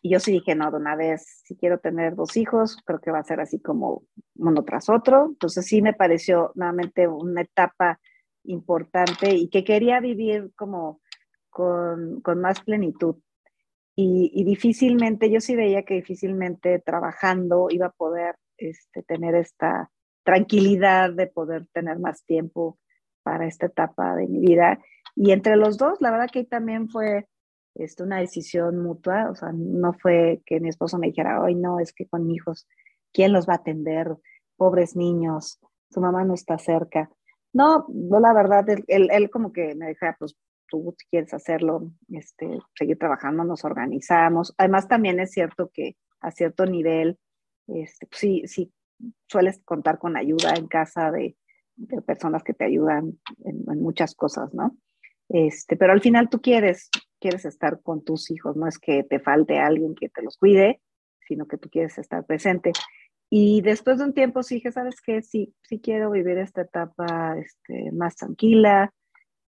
[0.00, 3.10] y yo sí dije, no, de una vez, si quiero tener dos hijos, creo que
[3.10, 4.04] va a ser así como
[4.36, 5.26] uno tras otro.
[5.26, 8.00] Entonces sí me pareció nuevamente una etapa
[8.44, 11.02] importante y que quería vivir como
[11.50, 13.16] con, con más plenitud.
[14.02, 19.90] Y, difícilmente, yo sí veía que difícilmente trabajando iba a poder este, tener esta
[20.24, 22.78] tranquilidad de poder tener más tiempo
[23.22, 24.78] para esta etapa de mi vida.
[25.14, 27.26] Y entre los dos, la verdad que también fue
[27.74, 31.78] este, una decisión mutua, o sea, no fue que mi esposo me dijera, hoy no,
[31.80, 32.66] es que con hijos,
[33.12, 34.16] ¿quién los va a atender?
[34.56, 35.60] Pobres niños,
[35.90, 37.10] su mamá no está cerca.
[37.52, 40.36] No, no la verdad, él, él, como que me decía, pues
[40.70, 44.54] tú quieres hacerlo, este, seguir trabajando, nos organizamos.
[44.56, 47.18] Además, también es cierto que a cierto nivel,
[47.66, 48.72] este, pues sí, sí,
[49.28, 51.36] sueles contar con ayuda en casa de,
[51.76, 54.76] de personas que te ayudan en, en, muchas cosas, ¿no?
[55.28, 59.20] Este, pero al final tú quieres, quieres estar con tus hijos, no es que te
[59.20, 60.80] falte alguien que te los cuide,
[61.26, 62.72] sino que tú quieres estar presente.
[63.30, 65.22] Y después de un tiempo sí dije, ¿sabes qué?
[65.22, 68.92] Sí, sí quiero vivir esta etapa este, más tranquila.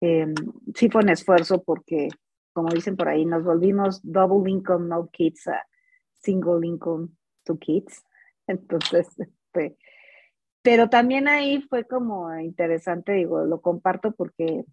[0.01, 0.33] Eh,
[0.75, 2.09] sí fue un esfuerzo porque,
[2.53, 5.65] como dicen por ahí, nos volvimos double income, no kids, a
[6.13, 7.09] single income,
[7.43, 8.03] two kids.
[8.47, 9.77] Entonces, este,
[10.61, 14.65] pero también ahí fue como interesante, digo, lo comparto porque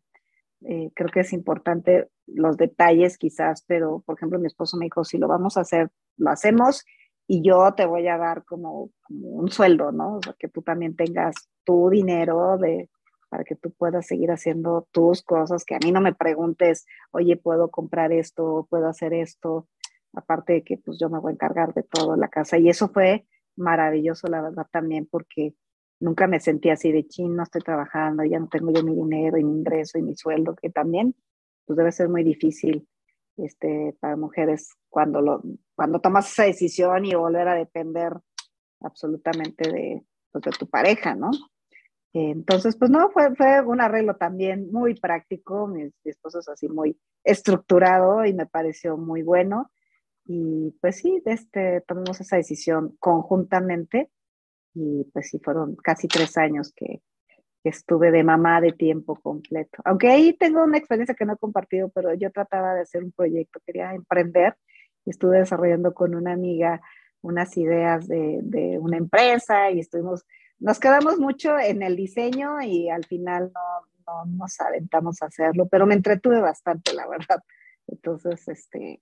[0.63, 5.05] eh, creo que es importante los detalles quizás, pero por ejemplo mi esposo me dijo,
[5.05, 6.85] si lo vamos a hacer, lo hacemos
[7.27, 10.17] y yo te voy a dar como, como un sueldo, ¿no?
[10.17, 11.35] O sea, que tú también tengas
[11.65, 12.89] tu dinero de,
[13.37, 17.37] para que tú puedas seguir haciendo tus cosas, que a mí no me preguntes, oye,
[17.37, 18.67] ¿puedo comprar esto?
[18.71, 19.69] ¿Puedo hacer esto?
[20.15, 22.57] Aparte de que pues yo me voy a encargar de todo la casa.
[22.57, 25.53] Y eso fue maravilloso, la verdad, también, porque
[26.01, 29.37] nunca me sentí así de chin, no estoy trabajando, ya no tengo yo mi dinero
[29.37, 31.15] y mi ingreso y mi sueldo, que también
[31.67, 32.89] pues debe ser muy difícil
[33.37, 35.43] este, para mujeres cuando, lo,
[35.75, 38.15] cuando tomas esa decisión y volver a depender
[38.81, 41.33] absolutamente de, pues, de tu pareja, ¿no?
[42.13, 46.69] Entonces, pues no, fue, fue un arreglo también muy práctico, mi, mi esposo es así
[46.69, 49.71] muy estructurado y me pareció muy bueno.
[50.25, 54.11] Y pues sí, este, tomamos esa decisión conjuntamente
[54.75, 57.03] y pues sí, fueron casi tres años que,
[57.63, 59.83] que, estuve de mamá de tiempo completo.
[59.85, 63.13] Aunque ahí tengo una experiencia que no he compartido, pero yo trataba de hacer un
[63.13, 64.57] proyecto, quería emprender
[65.05, 66.81] y estuve desarrollando con una amiga
[67.23, 70.25] unas ideas de, de una empresa y estuvimos,
[70.59, 75.67] nos quedamos mucho en el diseño y al final no, no nos aventamos a hacerlo,
[75.69, 77.43] pero me entretuve bastante, la verdad.
[77.87, 79.01] Entonces, este,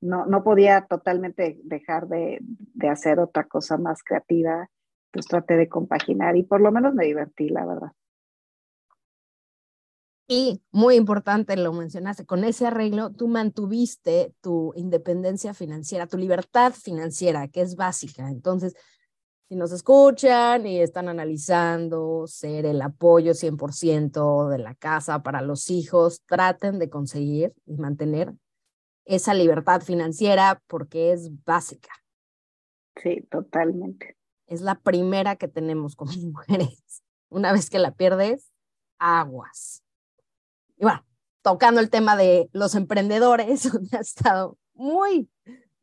[0.00, 4.68] no, no podía totalmente dejar de, de hacer otra cosa más creativa
[5.16, 7.92] pues traté de compaginar y por lo menos me divertí, la verdad.
[10.28, 16.72] Y muy importante, lo mencionaste, con ese arreglo tú mantuviste tu independencia financiera, tu libertad
[16.72, 18.28] financiera, que es básica.
[18.28, 18.74] Entonces,
[19.48, 25.70] si nos escuchan y están analizando ser el apoyo 100% de la casa para los
[25.70, 28.32] hijos, traten de conseguir y mantener
[29.04, 31.90] esa libertad financiera porque es básica.
[32.96, 37.02] Sí, totalmente es la primera que tenemos como mujeres.
[37.28, 38.52] Una vez que la pierdes,
[38.98, 39.82] aguas.
[40.76, 41.04] Y bueno,
[41.42, 45.28] tocando el tema de los emprendedores, donde ha estado muy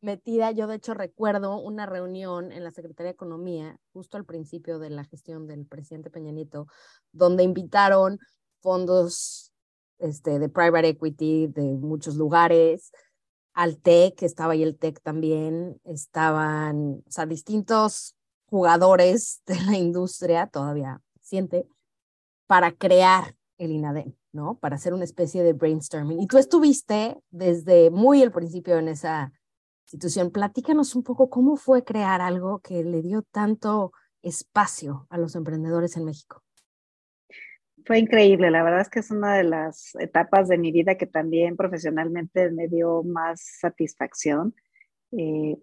[0.04, 0.52] metida.
[0.52, 4.90] Yo de hecho recuerdo una reunión en la Secretaría de Economía, justo al principio de
[4.90, 6.68] la gestión del presidente Peña Nieto,
[7.12, 8.18] donde invitaron
[8.60, 9.52] fondos
[9.98, 12.92] este, de private equity de muchos lugares,
[13.54, 20.48] al TEC, estaba ahí el TEC también, estaban, o sea, distintos jugadores de la industria,
[20.48, 21.66] todavía siente,
[22.46, 24.58] para crear el INADEM, ¿no?
[24.58, 26.20] Para hacer una especie de brainstorming.
[26.20, 29.32] Y tú estuviste desde muy el principio en esa
[29.84, 30.30] institución.
[30.30, 33.92] Platícanos un poco cómo fue crear algo que le dio tanto
[34.22, 36.42] espacio a los emprendedores en México.
[37.86, 41.06] Fue increíble, la verdad es que es una de las etapas de mi vida que
[41.06, 44.54] también profesionalmente me dio más satisfacción.
[45.12, 45.58] Eh,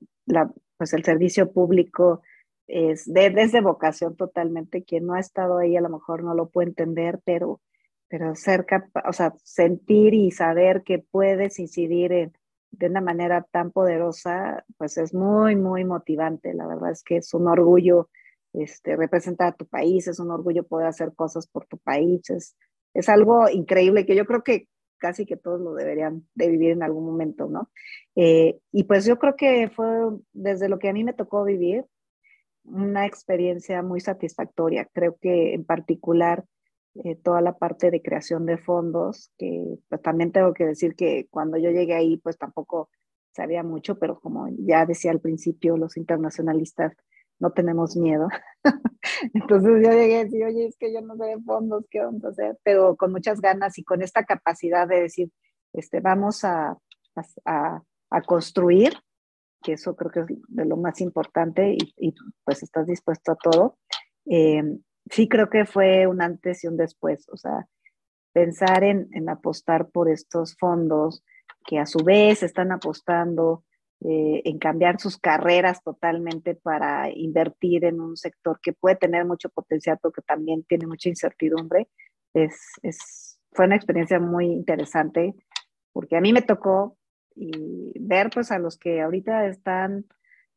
[0.78, 2.22] pues el servicio público
[2.68, 4.84] es de, desde vocación totalmente.
[4.84, 7.60] Quien no ha estado ahí a lo mejor no lo puede entender, pero,
[8.08, 12.34] pero cerca, o sea, sentir y saber que puedes incidir en,
[12.72, 16.54] de una manera tan poderosa, pues es muy, muy motivante.
[16.54, 18.10] La verdad es que es un orgullo
[18.54, 22.56] este, representar a tu país, es un orgullo poder hacer cosas por tu país, es,
[22.94, 26.84] es algo increíble que yo creo que casi que todos lo deberían de vivir en
[26.84, 27.72] algún momento, ¿no?
[28.16, 29.88] Eh, y pues yo creo que fue
[30.32, 31.86] desde lo que a mí me tocó vivir,
[32.64, 34.88] una experiencia muy satisfactoria.
[34.94, 36.46] Creo que en particular
[36.96, 41.28] eh, toda la parte de creación de fondos, que pues también tengo que decir que
[41.30, 42.90] cuando yo llegué ahí, pues tampoco
[43.34, 46.94] sabía mucho, pero como ya decía al principio, los internacionalistas
[47.40, 48.28] no tenemos miedo.
[49.34, 52.24] Entonces yo llegué a decir, oye, es que yo no sé de fondos, ¿qué vamos
[52.26, 52.58] a hacer?
[52.64, 55.32] Pero con muchas ganas y con esta capacidad de decir,
[55.74, 56.78] este, vamos a,
[57.46, 58.94] a, a construir,
[59.64, 63.36] que eso creo que es de lo más importante y, y pues estás dispuesto a
[63.36, 63.78] todo.
[64.26, 64.62] Eh,
[65.12, 67.68] sí creo que fue un antes y un después, o sea,
[68.34, 71.24] pensar en, en apostar por estos fondos
[71.66, 73.64] que a su vez están apostando
[74.04, 79.50] eh, en cambiar sus carreras totalmente para invertir en un sector que puede tener mucho
[79.50, 81.88] potencial, pero que también tiene mucha incertidumbre.
[82.34, 85.36] Es, es, fue una experiencia muy interesante
[85.94, 86.98] porque a mí me tocó
[87.36, 90.06] y ver pues a los que ahorita están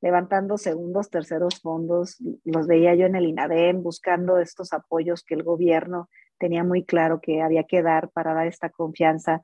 [0.04, 5.42] levantando segundos, terceros fondos, los veía yo en el INADEM buscando estos apoyos que el
[5.42, 9.40] gobierno tenía muy claro que había que dar para dar esta confianza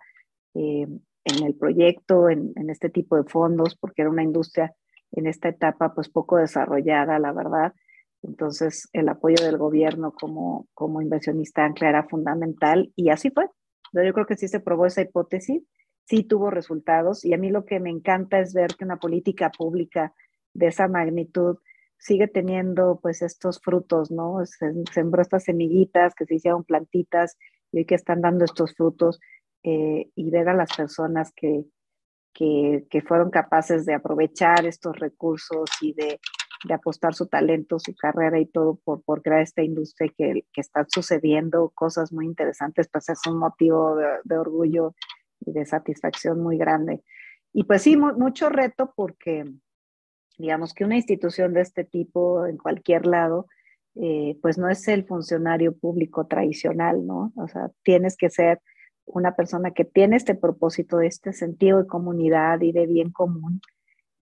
[0.53, 0.87] eh,
[1.25, 4.75] en el proyecto, en, en, este tipo de fondos, porque era una industria
[5.13, 7.73] en esta etapa pues poco desarrollada, la verdad.
[8.23, 13.47] Entonces el apoyo del gobierno como, como inversionista ancla era fundamental y así fue.
[13.95, 15.63] Yo creo que sí se probó esa hipótesis,
[16.05, 19.51] sí tuvo resultados y a mí lo que me encanta es ver que una política
[19.51, 20.13] pública
[20.55, 21.59] de esa magnitud
[22.01, 24.45] sigue teniendo pues estos frutos, ¿no?
[24.47, 27.37] Se, sembró estas semillitas que se hicieron plantitas
[27.73, 29.21] y hoy que están dando estos frutos
[29.63, 31.65] eh, y ver a las personas que,
[32.33, 36.19] que, que, fueron capaces de aprovechar estos recursos y de,
[36.67, 40.61] de, apostar su talento, su carrera y todo por, por crear esta industria que, que
[40.63, 44.95] están sucediendo cosas muy interesantes, pues es un motivo de orgullo
[45.41, 47.03] y de satisfacción muy grande.
[47.53, 49.45] Y pues sí, mucho reto porque
[50.41, 53.47] digamos que una institución de este tipo en cualquier lado,
[53.97, 57.33] eh, pues no es el funcionario público tradicional, ¿no?
[57.37, 58.61] O sea, tienes que ser
[59.05, 63.61] una persona que tiene este propósito, este sentido de comunidad y de bien común,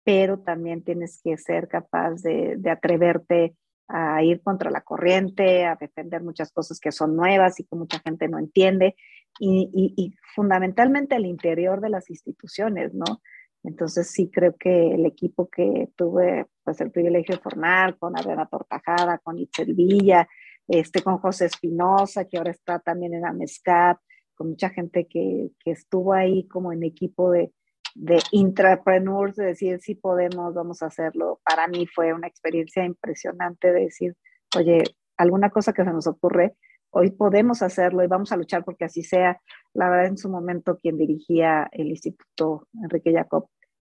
[0.03, 3.55] pero también tienes que ser capaz de, de atreverte
[3.87, 7.99] a ir contra la corriente, a defender muchas cosas que son nuevas y que mucha
[7.99, 8.95] gente no entiende,
[9.39, 13.21] y, y, y fundamentalmente al interior de las instituciones, ¿no?
[13.63, 18.47] Entonces sí creo que el equipo que tuve pues el privilegio de formar con Adriana
[18.47, 20.27] Tortajada, con Itzel Villa,
[20.67, 23.97] este, con José Espinosa, que ahora está también en Amescat,
[24.35, 27.51] con mucha gente que, que estuvo ahí como en equipo de,
[27.95, 31.41] de intrapreneurs, de decir si podemos, vamos a hacerlo.
[31.43, 34.15] Para mí fue una experiencia impresionante de decir,
[34.55, 34.83] oye,
[35.17, 36.55] alguna cosa que se nos ocurre,
[36.91, 39.41] hoy podemos hacerlo y vamos a luchar porque así sea.
[39.73, 43.47] La verdad, en su momento, quien dirigía el Instituto Enrique Jacob,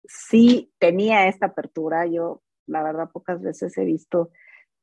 [0.05, 2.05] sí tenía esta apertura.
[2.07, 4.31] Yo, la verdad, pocas veces he visto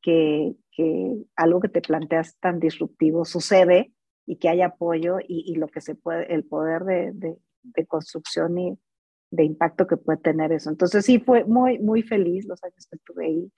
[0.03, 3.93] que, que algo que te planteas tan disruptivo sucede
[4.27, 7.87] y que hay apoyo y, y lo que se puede, el poder de, de, de,
[7.87, 8.79] construcción y
[9.31, 10.71] de impacto que puede tener eso.
[10.71, 13.53] Entonces sí fue muy, muy feliz los años que estuve ahí.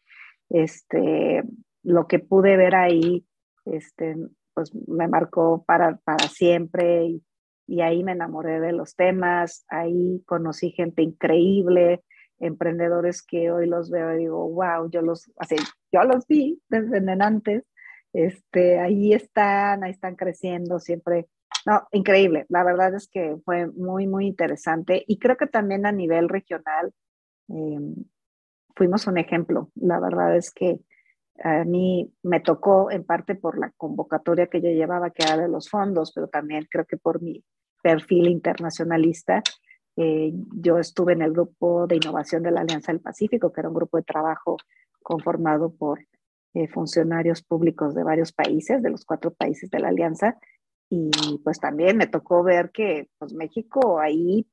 [0.51, 1.43] Este,
[1.83, 3.27] lo que pude ver ahí,
[3.67, 4.17] este,
[4.59, 7.21] pues me marcó para, para siempre
[7.67, 12.03] y, ahí me enamoré de los temas, ahí conocí gente increíble,
[12.41, 15.55] emprendedores que hoy los veo y digo, wow, yo los, así,
[15.93, 17.63] yo los vi desde antes,
[18.13, 21.29] este, ahí están, ahí están creciendo siempre.
[21.67, 25.93] No, increíble, la verdad es que fue muy, muy interesante y creo que también a
[25.93, 26.93] nivel regional
[27.49, 27.79] eh,
[28.75, 29.71] fuimos un ejemplo.
[29.77, 30.81] La verdad es que
[31.43, 35.49] a mí me tocó en parte por la convocatoria que yo llevaba, que era de
[35.49, 37.45] los fondos, pero también creo que por mi
[37.83, 39.43] perfil internacionalista.
[39.97, 43.69] Eh, yo estuve en el grupo de innovación de la Alianza del Pacífico, que era
[43.69, 44.57] un grupo de trabajo
[45.03, 46.01] conformado por
[46.55, 50.39] eh, funcionarios públicos de varios países, de los cuatro países de la Alianza.
[50.91, 51.11] Y
[51.45, 54.47] pues también me tocó ver que pues México ahí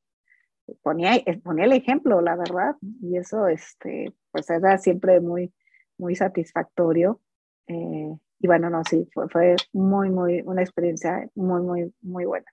[0.81, 2.75] ponía, ponía el ejemplo, la verdad.
[3.01, 5.53] Y eso este, pues era siempre muy,
[5.97, 7.21] muy satisfactorio.
[7.67, 12.45] Eh, y bueno, no, sí, fue, fue muy, muy, una experiencia muy, muy, muy buena.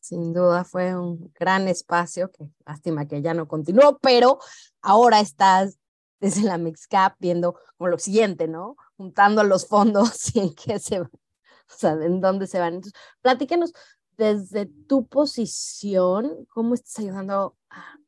[0.00, 4.38] Sin duda fue un gran espacio, que lástima que ya no continuó, pero
[4.80, 5.78] ahora estás
[6.20, 8.76] desde la Mixcap viendo como lo siguiente, ¿no?
[8.96, 12.74] Juntando los fondos y en qué se van, o sea, en dónde se van.
[12.74, 13.72] Entonces, platícanos
[14.16, 17.98] desde tu posición, ¿cómo estás ayudando a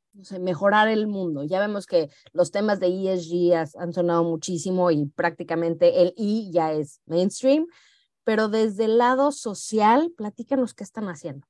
[0.41, 1.45] mejorar el mundo.
[1.45, 6.73] Ya vemos que los temas de ESG han sonado muchísimo y prácticamente el I ya
[6.73, 7.67] es mainstream,
[8.25, 11.47] pero desde el lado social, platícanos qué están haciendo.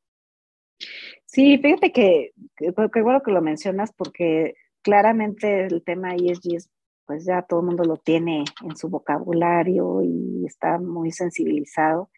[1.27, 6.71] Sí, fíjate que, qué bueno que lo mencionas porque claramente el tema ESG es,
[7.07, 12.11] pues ya todo el mundo lo tiene en su vocabulario y está muy sensibilizado,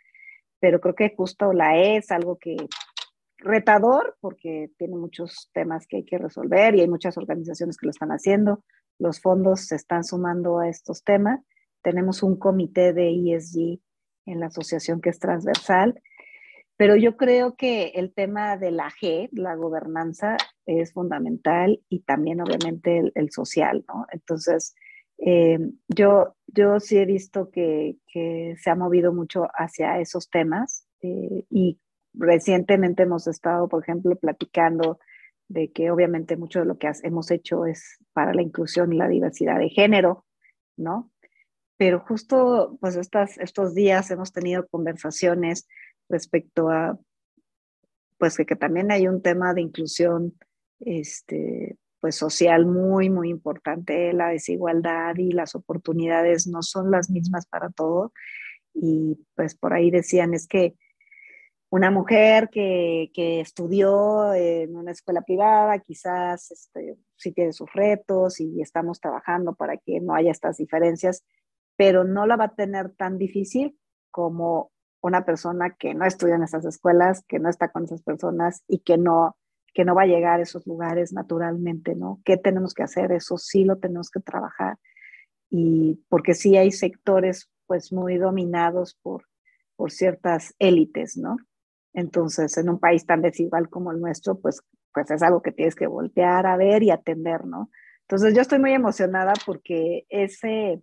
[0.60, 2.56] pero creo que justo la E es algo que
[3.38, 7.90] retador porque tiene muchos temas que hay que resolver y hay muchas organizaciones que lo
[7.90, 8.62] están haciendo,
[8.98, 11.40] los fondos se están sumando a estos temas.
[11.82, 13.80] Tenemos un comité de ESG
[14.26, 16.00] en la asociación que es transversal,
[16.76, 22.40] pero yo creo que el tema de la G, la gobernanza, es fundamental y también
[22.40, 24.06] obviamente el, social, ¿no?
[24.10, 24.74] Entonces,
[25.18, 25.58] eh,
[25.88, 31.44] yo, yo sí he visto que, que, se ha movido mucho hacia esos temas eh,
[31.48, 31.78] y
[32.16, 34.98] recientemente hemos estado, por ejemplo, platicando
[35.48, 39.08] de que obviamente mucho de lo que hemos hecho es para la inclusión y la
[39.08, 40.24] diversidad de género,
[40.76, 41.10] ¿no?
[41.76, 45.68] Pero justo pues estas, estos días hemos tenido conversaciones
[46.08, 46.98] respecto a,
[48.18, 50.34] pues que, que también hay un tema de inclusión,
[50.80, 57.46] este, pues social muy, muy importante, la desigualdad y las oportunidades no son las mismas
[57.46, 58.12] para todo.
[58.74, 60.74] Y pues por ahí decían, es que
[61.76, 68.40] una mujer que, que, estudió en una escuela privada, quizás este, sí tiene sus retos
[68.40, 71.22] y estamos trabajando para que no haya estas diferencias,
[71.76, 73.78] pero no la va a tener tan difícil
[74.10, 74.70] como
[75.02, 78.78] una persona que no estudia en esas escuelas, que no está con esas personas y
[78.78, 79.36] que no,
[79.74, 82.22] que no va a llegar a esos lugares naturalmente, ¿no?
[82.24, 83.12] ¿Qué tenemos que hacer?
[83.12, 84.78] Eso sí lo tenemos que trabajar.
[85.50, 89.26] Y porque sí hay sectores pues muy dominados por,
[89.76, 91.36] por ciertas élites, ¿no?
[91.96, 94.60] Entonces, en un país tan desigual como el nuestro, pues,
[94.92, 97.70] pues es algo que tienes que voltear a ver y atender, ¿no?
[98.02, 100.82] Entonces, yo estoy muy emocionada porque ese,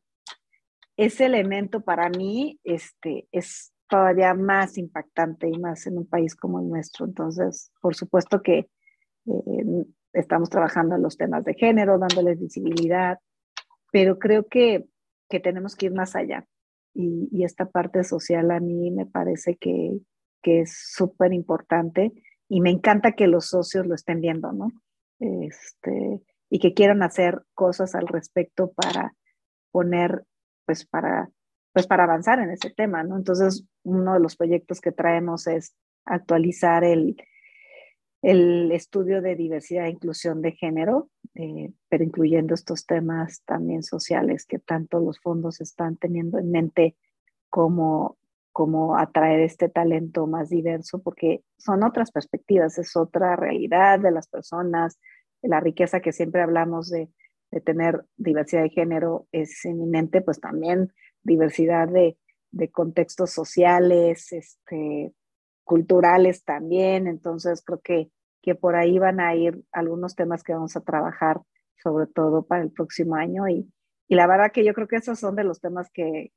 [0.98, 6.60] ese elemento para mí este, es todavía más impactante y más en un país como
[6.60, 7.06] el nuestro.
[7.06, 8.58] Entonces, por supuesto que
[9.28, 13.20] eh, estamos trabajando en los temas de género, dándoles visibilidad,
[13.92, 14.88] pero creo que,
[15.30, 16.48] que tenemos que ir más allá.
[16.96, 20.00] Y, y, esta parte social a mí me parece que,
[20.44, 22.12] que es súper importante
[22.48, 24.72] y me encanta que los socios lo estén viendo, ¿no?
[25.20, 29.16] Este, y que quieran hacer cosas al respecto para
[29.72, 30.26] poner,
[30.66, 31.32] pues para,
[31.72, 33.18] pues para avanzar en ese tema, ¿no?
[33.18, 35.74] Entonces, uno de los proyectos que traemos es
[36.06, 37.16] actualizar el,
[38.22, 44.46] el estudio de diversidad e inclusión de género, eh, pero incluyendo estos temas también sociales
[44.46, 46.96] que tanto los fondos están teniendo en mente
[47.50, 48.18] como
[48.54, 54.28] cómo atraer este talento más diverso, porque son otras perspectivas, es otra realidad de las
[54.28, 55.00] personas,
[55.42, 57.10] la riqueza que siempre hablamos de,
[57.52, 60.94] de tener diversidad de género es eminente, pues también
[61.24, 62.18] diversidad de,
[62.52, 65.14] de contextos sociales, este,
[65.64, 70.76] culturales también, entonces creo que, que por ahí van a ir algunos temas que vamos
[70.76, 71.42] a trabajar,
[71.82, 73.68] sobre todo para el próximo año, y,
[74.08, 76.32] y la verdad que yo creo que esos son de los temas que,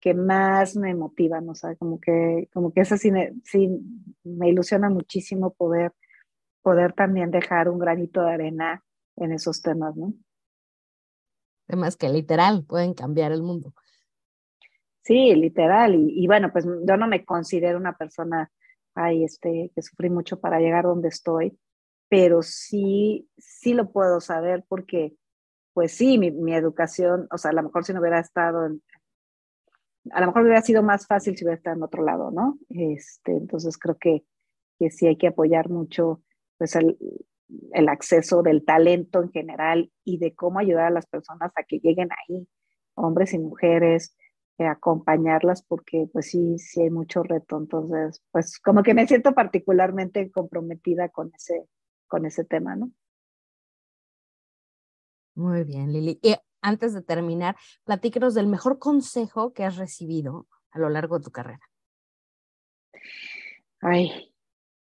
[0.00, 3.34] que más me motivan, o sea, como que, como que eso sí me,
[4.24, 5.92] me ilusiona muchísimo poder,
[6.62, 8.82] poder también dejar un granito de arena
[9.16, 10.14] en esos temas, ¿no?
[11.66, 13.74] Temas que literal pueden cambiar el mundo.
[15.02, 15.94] Sí, literal.
[15.94, 18.50] Y, bueno, pues yo no me considero una persona
[18.94, 21.58] ay, este, que sufrí mucho para llegar donde estoy,
[22.08, 25.14] pero sí, sí lo puedo saber porque,
[25.72, 28.82] pues sí, mi, mi educación, o sea, a lo mejor si no hubiera estado en,
[30.10, 32.58] a lo mejor hubiera sido más fácil si hubiera estado en otro lado, ¿no?
[32.68, 34.24] Este, entonces creo que,
[34.78, 36.22] que sí hay que apoyar mucho
[36.58, 36.98] pues el,
[37.72, 41.78] el acceso del talento en general y de cómo ayudar a las personas a que
[41.78, 42.48] lleguen ahí,
[42.94, 44.16] hombres y mujeres,
[44.58, 47.56] eh, acompañarlas porque pues sí, sí hay mucho reto.
[47.56, 51.66] Entonces, pues como que me siento particularmente comprometida con ese,
[52.06, 52.90] con ese tema, ¿no?
[55.34, 56.20] Muy bien, Lili.
[56.62, 61.30] Antes de terminar, platíquenos del mejor consejo que has recibido a lo largo de tu
[61.30, 61.70] carrera.
[63.80, 64.34] Ay,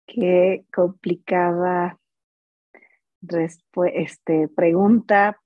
[0.06, 2.00] qué complicada
[3.94, 5.40] este, pregunta,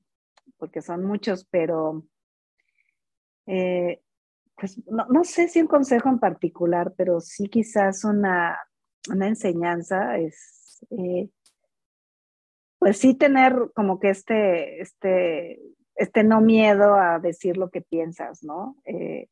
[0.57, 2.03] porque son muchos, pero
[3.45, 4.01] eh,
[4.55, 8.57] pues no, sé si un consejo en particular, pero sí quizás una,
[9.09, 11.30] una enseñanza es, eh,
[12.80, 15.59] pues sí tener como que este, este
[15.97, 18.77] este no miedo a decir lo que piensas, ¿no?
[18.85, 19.27] Eh,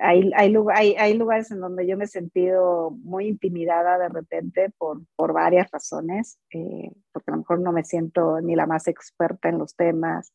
[0.00, 5.00] hay, hay, hay, lugares en donde yo me he sentido muy intimidada de repente por,
[5.16, 9.48] por varias razones, eh, porque a lo mejor no me siento ni la más experta
[9.48, 10.32] en los temas,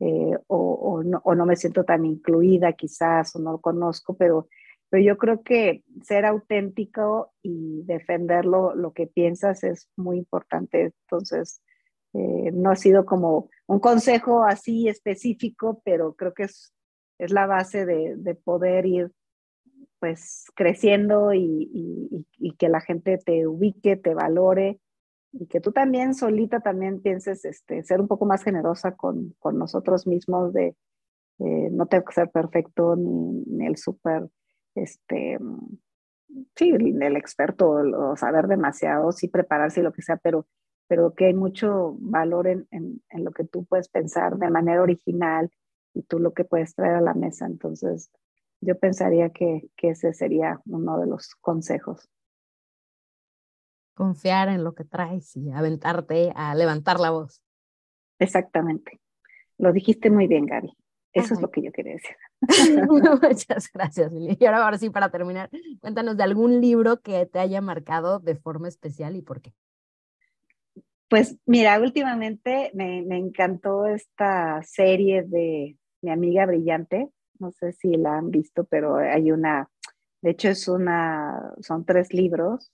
[0.00, 4.48] eh, o, no, o, no, me siento tan incluida quizás, o no lo conozco, pero,
[4.90, 10.92] pero yo creo que ser auténtico y defender lo, lo que piensas es muy importante.
[11.02, 11.62] Entonces,
[12.14, 16.72] eh, no ha sido como un consejo así específico, pero creo que es,
[17.18, 19.12] es la base de, de poder ir
[20.00, 24.78] pues creciendo y, y, que la gente te ubique, te valore
[25.32, 29.58] y que tú también solita también pienses este, ser un poco más generosa con, con
[29.58, 30.76] nosotros mismos de
[31.40, 34.28] eh, no tengo que ser perfecto ni, el súper,
[34.74, 35.38] este,
[36.54, 40.46] sí, el experto o saber demasiado, sí prepararse y lo que sea, pero,
[40.94, 44.80] pero que hay mucho valor en, en, en, lo que tú puedes pensar de manera
[44.80, 45.50] original
[45.92, 47.46] y tú lo que puedes traer a la mesa.
[47.46, 48.12] Entonces,
[48.60, 52.08] yo pensaría que, que ese sería uno de los consejos
[53.94, 57.42] confiar en lo que traes y aventarte a levantar la voz.
[58.20, 59.00] Exactamente.
[59.58, 60.76] Lo dijiste muy bien, Gaby.
[61.12, 62.16] Eso es lo que yo quería decir.
[62.88, 64.36] Muchas gracias, Lili.
[64.38, 68.36] Y ahora, ahora sí, para terminar, cuéntanos de algún libro que te haya marcado de
[68.36, 69.54] forma especial y por qué.
[71.14, 77.08] Pues mira, últimamente me, me encantó esta serie de Mi amiga brillante.
[77.38, 79.70] No sé si la han visto, pero hay una,
[80.22, 82.72] de hecho es una, son tres libros.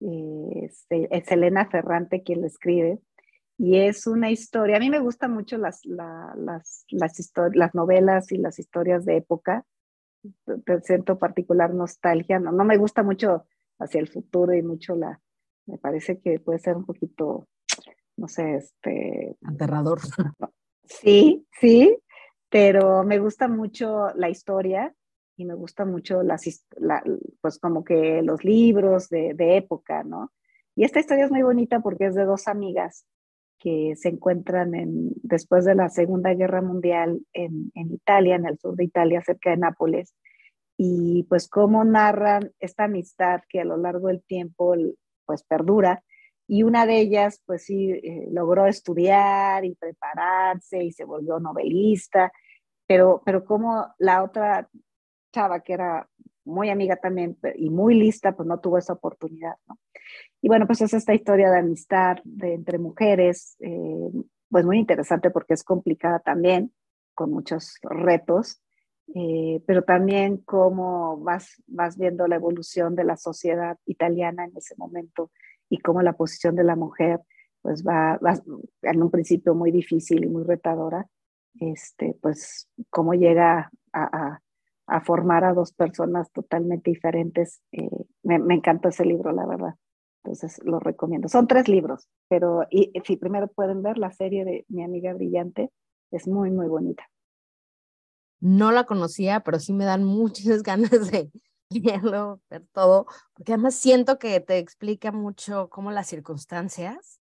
[0.00, 2.98] Este, es Elena Ferrante quien lo escribe,
[3.58, 8.38] y es una historia, a mí me gustan mucho las, las, las, las novelas y
[8.38, 9.66] las historias de época,
[10.82, 13.44] siento particular nostalgia, no, no me gusta mucho
[13.78, 15.20] hacia el futuro y mucho la,
[15.66, 17.48] me parece que puede ser un poquito,
[18.16, 19.36] no sé, este...
[19.44, 20.00] Aterrador.
[20.84, 21.98] Sí, sí,
[22.48, 24.94] pero me gusta mucho la historia
[25.36, 26.64] y me gusta mucho las,
[27.40, 30.32] pues como que los libros de, de, época, ¿no?
[30.74, 33.04] Y esta historia es muy bonita porque es de dos amigas
[33.58, 38.58] que se encuentran en, después de la Segunda Guerra Mundial en, en Italia, en el
[38.58, 40.14] sur de Italia, cerca de Nápoles,
[40.78, 44.74] y pues cómo narran esta amistad que a lo largo del tiempo
[45.24, 46.04] pues perdura,
[46.48, 52.32] y una de ellas pues sí eh, logró estudiar y prepararse y se volvió novelista,
[52.86, 54.68] pero, pero como la otra
[55.32, 56.08] chava que era
[56.44, 59.78] muy amiga también y muy lista, pues no tuvo esa oportunidad, ¿no?
[60.40, 64.10] Y bueno, pues es esta historia de amistad de entre mujeres, eh,
[64.48, 66.72] pues muy interesante porque es complicada también,
[67.14, 68.62] con muchos retos,
[69.14, 74.74] eh, pero también cómo vas, vas viendo la evolución de la sociedad italiana en ese
[74.76, 75.30] momento
[75.68, 77.20] y cómo la posición de la mujer
[77.62, 78.34] pues va, va
[78.82, 81.06] en un principio muy difícil y muy retadora,
[81.58, 84.40] este, pues cómo llega a
[84.86, 87.60] a formar a dos personas totalmente diferentes.
[87.72, 87.88] Eh,
[88.22, 89.74] me, me, encantó ese libro, la verdad.
[90.22, 91.28] Entonces lo recomiendo.
[91.28, 95.70] Son tres libros, pero y, si primero pueden ver la serie de Mi amiga brillante,
[96.10, 97.04] es muy, muy bonita.
[98.40, 101.30] No la conocía, pero sí me dan muchas ganas de
[102.10, 107.20] leerlo, ver todo, porque además siento que te explica mucho cómo las circunstancias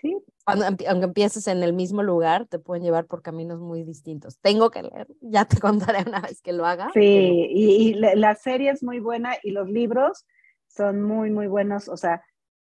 [0.00, 0.18] Sí.
[0.44, 4.38] Cuando, aunque empieces en el mismo lugar, te pueden llevar por caminos muy distintos.
[4.40, 6.90] Tengo que leer, ya te contaré una vez que lo haga.
[6.92, 7.00] Sí,
[7.50, 10.26] y, la, serie es muy buena y los libros
[10.68, 11.88] son muy, muy buenos.
[11.88, 12.22] O sea,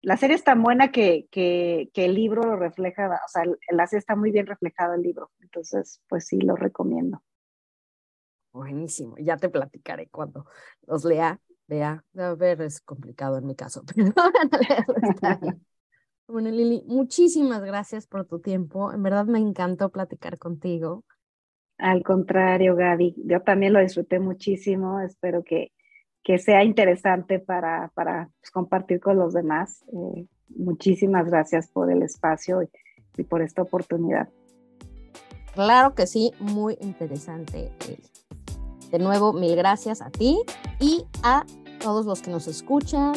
[0.01, 3.85] la serie es tan buena que, que, que el libro lo refleja, o sea, la
[3.85, 5.29] serie está muy bien reflejado el libro.
[5.41, 7.21] Entonces, pues sí, lo recomiendo.
[8.51, 10.45] Buenísimo, ya te platicaré cuando
[10.87, 11.39] los lea.
[11.67, 14.11] Vea, a ver, es complicado en mi caso, pero
[15.01, 15.63] está bien.
[16.27, 18.93] Bueno, Lili, muchísimas gracias por tu tiempo.
[18.93, 21.03] En verdad me encantó platicar contigo.
[21.79, 24.99] Al contrario, Gaby, yo también lo disfruté muchísimo.
[24.99, 25.71] Espero que,
[26.23, 29.83] que sea interesante para, para pues, compartir con los demás.
[29.91, 32.69] Eh, muchísimas gracias por el espacio y,
[33.17, 34.29] y, por esta oportunidad.
[35.55, 37.71] Claro que sí, muy interesante.
[38.91, 40.39] De nuevo, mil gracias a ti
[40.79, 41.45] y a
[41.79, 43.13] todos los que nos escuchan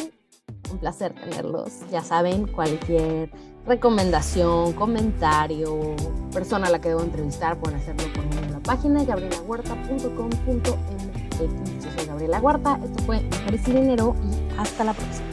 [0.71, 1.81] un placer tenerlos.
[1.91, 3.29] Ya saben, cualquier
[3.65, 5.95] recomendación, comentario,
[6.33, 11.83] persona a la que debo entrevistar, pueden hacerlo por medio de la página gabrielahuerta.com.mx.
[11.83, 15.32] Yo soy Gabriela Huerta, esto fue Mujeres y Dinero y hasta la próxima.